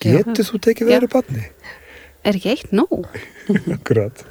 Getur 0.00 0.46
þú 0.48 0.60
tekið 0.66 0.92
verið 0.94 1.14
barni? 1.14 1.46
Er 2.26 2.36
ekki 2.36 2.52
eitt 2.54 2.74
nóg? 2.74 3.08
akkurat. 3.76 4.22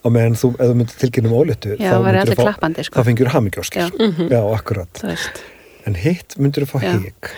Og 0.00 0.12
meðan 0.14 0.36
þú, 0.40 0.52
ef 0.56 0.70
þú 0.70 0.76
myndir 0.78 1.00
tilkynna 1.00 1.28
um 1.28 1.36
óléttu, 1.36 1.74
þá, 1.76 1.96
þú 2.00 3.32
hamingjóskir. 3.34 3.90
Já. 3.90 4.28
Já, 4.32 4.40
akkurat. 4.56 4.92
Það 4.96 5.12
veist 5.12 5.42
en 5.90 5.98
hitt 6.00 6.38
myndur 6.40 6.66
þú 6.66 6.70
fá 6.72 6.86
hík 6.86 7.30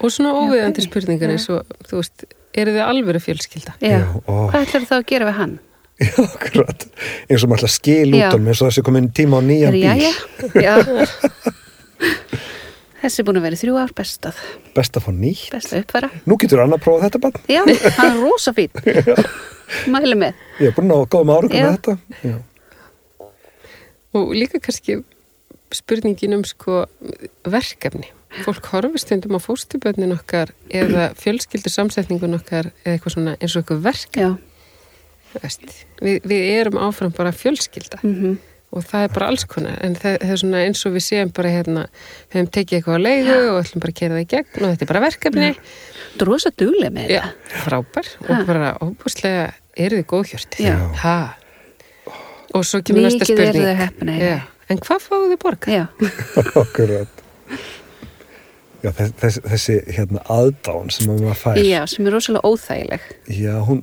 og 0.00 0.12
svona 0.12 0.34
óviðandi 0.36 0.84
spurningar 0.84 1.32
eins 1.34 1.48
og 1.52 1.66
þú 1.88 2.02
veist, 2.02 2.28
eru 2.58 2.76
þið 2.76 2.84
alveg 2.86 3.24
fjölskylda? 3.24 3.76
Já, 3.80 3.98
Já 4.00 4.04
hvað 4.26 4.60
ætlar 4.64 4.88
þá 4.90 4.96
að 4.98 5.08
gera 5.12 5.30
við 5.30 5.38
hann? 5.40 5.58
Já, 6.00 6.16
akkurat. 6.24 6.86
Eins 7.28 7.42
og 7.44 7.50
maður 7.50 7.60
ætla 7.60 7.68
að 7.68 7.74
skil 7.74 8.14
út 8.16 8.36
um 8.38 8.46
eins 8.48 8.62
og 8.62 8.70
þessi 8.70 8.84
komin 8.86 9.10
tíma 9.12 9.36
á 9.36 9.42
nýjan 9.44 9.74
bíl. 9.76 9.82
Já, 9.84 10.12
já 10.64 10.74
Þessi 13.00 13.22
er 13.22 13.26
búin 13.28 13.40
að 13.40 13.46
vera 13.46 13.56
þrjú 13.56 13.76
ár 13.80 13.92
bestað. 13.96 14.40
Bestað 14.76 15.06
fór 15.06 15.14
nýtt. 15.16 15.46
Bestað 15.54 15.84
uppfæra. 15.84 16.10
Nú 16.28 16.36
getur 16.40 16.60
hann 16.60 16.76
að 16.76 16.82
prófa 16.84 17.06
þetta 17.06 17.20
bann 17.22 17.38
Já, 17.48 17.62
hann 17.96 18.10
er 18.10 18.18
rosa 18.20 18.52
fín 18.56 18.74
Mæli 19.88 20.16
með. 20.18 20.40
Ég 20.60 20.72
er 20.72 20.76
búin 20.76 20.92
að 20.92 21.06
góða 21.12 21.28
með 21.28 21.38
árugum 21.38 21.62
með 21.62 21.70
þetta. 21.76 21.94
Já. 22.26 22.36
Og 24.18 24.32
líka 24.34 24.60
kannski 24.60 24.98
spurningin 25.74 26.34
um 26.36 26.44
sko 26.46 26.84
verkefni. 27.48 28.10
Fólk 28.44 28.68
horfist 28.70 29.08
stundum 29.08 29.34
á 29.34 29.40
fóstuböndin 29.42 30.14
okkar 30.14 30.52
eða 30.70 31.10
fjölskyldur 31.18 31.72
samsetningun 31.72 32.36
okkar 32.38 32.70
eða 32.84 32.94
eitthvað 32.94 33.16
svona 33.16 33.34
eins 33.40 33.56
og 33.56 33.64
eitthvað 33.64 33.82
verkefni. 33.88 34.46
Við, 36.00 36.22
við 36.26 36.46
erum 36.58 36.78
áfram 36.82 37.12
bara 37.14 37.32
fjölskylda 37.34 38.00
mm 38.02 38.14
-hmm. 38.14 38.38
og 38.74 38.84
það 38.86 39.04
er 39.04 39.12
bara 39.14 39.26
alls 39.30 39.44
konar 39.46 39.78
en 39.86 39.94
það, 39.94 40.16
það 40.22 40.32
er 40.32 40.40
svona 40.42 40.62
eins 40.66 40.86
og 40.86 40.92
við 40.92 41.04
séum 41.06 41.30
bara 41.34 41.48
hérna, 41.48 41.82
við 42.30 42.38
hefum 42.38 42.50
tekið 42.50 42.76
eitthvað 42.78 42.98
á 42.98 43.06
leiðu 43.06 43.36
ja. 43.36 43.52
og 43.52 43.60
ætlum 43.60 43.80
bara 43.84 43.92
að 43.94 44.00
kera 44.00 44.14
það 44.14 44.20
í 44.20 44.30
gegn 44.34 44.64
og 44.64 44.70
þetta 44.70 44.84
er 44.84 44.92
bara 44.92 45.04
verkefni. 45.06 45.50
Þú 46.16 46.22
er 46.22 46.26
rosa 46.26 46.50
duglega 46.50 46.90
með 46.90 47.10
Já, 47.10 47.22
það. 47.22 47.60
Frábær 47.66 48.06
ha. 48.06 48.38
og 48.40 48.46
bara 48.46 48.72
óbúslega 48.82 49.44
eru 49.76 49.96
þið 50.00 50.06
góðhjört. 50.06 50.52
Og 52.54 52.64
svo 52.66 52.82
kemur 52.82 53.06
næsta 53.06 53.24
spurning. 53.24 53.46
Mikið 53.46 53.60
eru 53.60 53.66
þið 53.66 53.78
hefna. 53.84 54.40
En 54.70 54.78
hvað 54.84 55.02
fáðu 55.02 55.32
þið 55.32 55.42
borga? 55.42 55.80
Já. 55.80 55.84
Akkurat. 56.62 57.26
Já, 58.80 58.94
þessi, 58.96 59.42
þessi 59.44 59.74
hérna, 59.92 60.22
aðdán 60.32 60.88
sem 60.94 61.10
maður 61.10 61.36
fær. 61.36 61.58
Já, 61.60 61.82
sem 61.90 62.06
er 62.08 62.14
rosalega 62.16 62.48
óþægileg. 62.48 63.10
Já, 63.36 63.52
hún, 63.66 63.82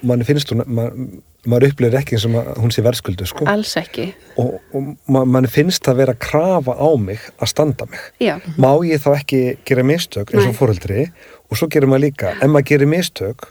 mann 0.00 0.24
finnst 0.24 0.54
hún, 0.54 0.62
maður, 0.72 1.02
maður 1.44 1.66
upplifir 1.68 1.98
ekki 2.00 2.16
eins 2.16 2.24
og 2.28 2.32
maður, 2.38 2.60
hún 2.62 2.72
sé 2.72 2.84
verðskuldu, 2.86 3.28
sko. 3.28 3.48
Alls 3.52 3.74
ekki. 3.80 4.06
Og, 4.40 4.54
og 4.72 5.18
mann 5.28 5.50
finnst 5.52 5.84
það 5.84 6.00
vera 6.00 6.16
að 6.16 6.22
krafa 6.24 6.78
á 6.80 6.90
mig 7.02 7.26
að 7.36 7.52
standa 7.52 7.88
mig. 7.92 8.06
Já. 8.24 8.38
Má 8.56 8.70
ég 8.88 9.04
þá 9.04 9.10
ekki 9.18 9.42
gera 9.68 9.84
mistök 9.84 10.32
eins 10.32 10.48
og 10.48 10.56
fóröldri 10.56 11.10
og 11.50 11.60
svo 11.60 11.68
gerir 11.68 11.92
maður 11.92 12.06
líka, 12.06 12.32
ef 12.38 12.48
maður 12.48 12.70
gerir 12.72 12.92
mistök 12.94 13.50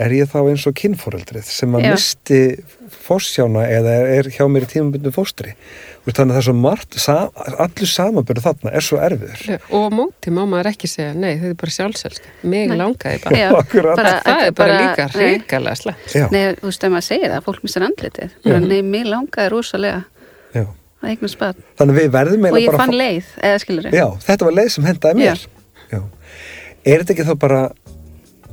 er 0.00 0.14
ég 0.16 0.28
þá 0.30 0.38
eins 0.42 0.66
og 0.68 0.74
kynfóreldrið 0.80 1.48
sem 1.50 1.76
að 1.76 1.86
Já. 1.86 1.92
misti 1.94 2.40
fórsjána 3.04 3.64
eða 3.70 3.94
er 4.16 4.28
hjá 4.32 4.42
mér 4.50 4.66
í 4.66 4.70
tímabundu 4.70 5.12
fóstri? 5.14 5.54
Þannig 6.10 6.20
að 6.20 6.30
það 6.30 6.38
er 6.40 6.46
svo 6.46 6.54
margt 6.58 6.96
allur 7.64 7.90
samanbyrðu 7.92 8.42
þarna 8.42 8.72
er 8.74 8.84
svo 8.86 8.98
erfiður. 9.04 9.42
Já, 9.46 9.58
og 9.68 9.84
á 9.86 9.88
móti 9.94 10.32
má 10.34 10.40
maður 10.42 10.70
ekki 10.72 10.88
segja 10.90 11.12
nei, 11.14 11.34
þetta 11.38 11.52
er 11.52 11.58
bara 11.60 11.74
sjálfselska, 11.76 12.32
mig 12.50 12.72
langaði 12.72 13.20
bara, 13.22 13.42
Já, 13.42 13.50
bara 14.00 14.14
það 14.24 14.46
er 14.46 14.56
bara 14.58 14.78
líka 14.80 15.06
reykala 15.14 15.76
slags 15.78 16.16
Nei, 16.32 16.40
þú 16.58 16.70
veist, 16.70 16.86
ef 16.88 16.94
maður 16.96 17.06
segir 17.06 17.34
það, 17.34 17.44
fólk 17.46 17.62
mistar 17.66 17.86
andlitið. 17.86 18.34
Bara, 18.46 18.62
nei, 18.64 18.80
mig 18.96 19.06
langaði 19.06 19.52
rosalega 19.54 20.02
að 21.00 21.12
eignu 21.14 21.30
spad 21.32 21.60
og 21.80 22.60
ég 22.60 22.74
fann 22.76 22.92
leið, 22.96 23.28
eða 23.40 23.60
skilur 23.62 23.94
Já, 23.94 24.06
þetta 24.26 24.48
var 24.48 24.56
leið 24.58 24.72
sem 24.74 24.88
hendaði 24.88 25.22
mér. 25.22 25.46
Er 26.80 27.02
þetta 27.02 27.12
ekki 27.12 27.24
þá 27.28 27.34
bara 27.40 27.60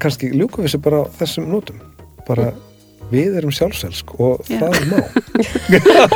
kannski 0.01 0.31
ljúkum 0.33 0.63
við 0.63 0.71
þessu 0.71 0.81
bara 0.87 1.03
þessum 1.19 1.47
nótum. 1.51 1.81
Bara 2.27 2.51
við 3.11 3.37
erum 3.39 3.53
sjálfselsk 3.55 4.11
og 4.19 4.41
Já. 4.51 4.59
það 4.59 4.75
er 4.75 4.85
má 4.91 4.99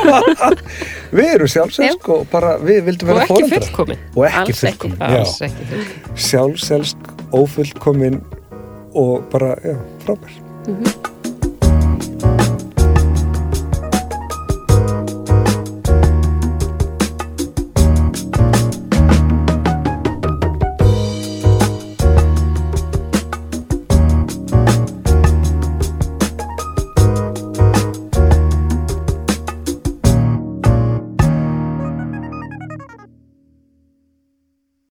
við 1.16 1.30
erum 1.30 1.48
sjálfselsk 1.54 2.10
og 2.12 2.26
bara 2.32 2.56
við 2.60 2.82
vildum 2.90 3.12
vera 3.12 3.26
fullkomin. 3.30 4.02
Og 4.16 4.26
ekki 4.28 4.56
fullkomin. 4.60 5.00
Já. 5.00 5.48
sjálfselsk, 6.28 7.08
ófullkomin 7.32 8.20
og 8.92 9.24
bara, 9.32 9.54
já, 9.64 9.78
frábær. 10.04 10.38
Mhm. 10.68 11.11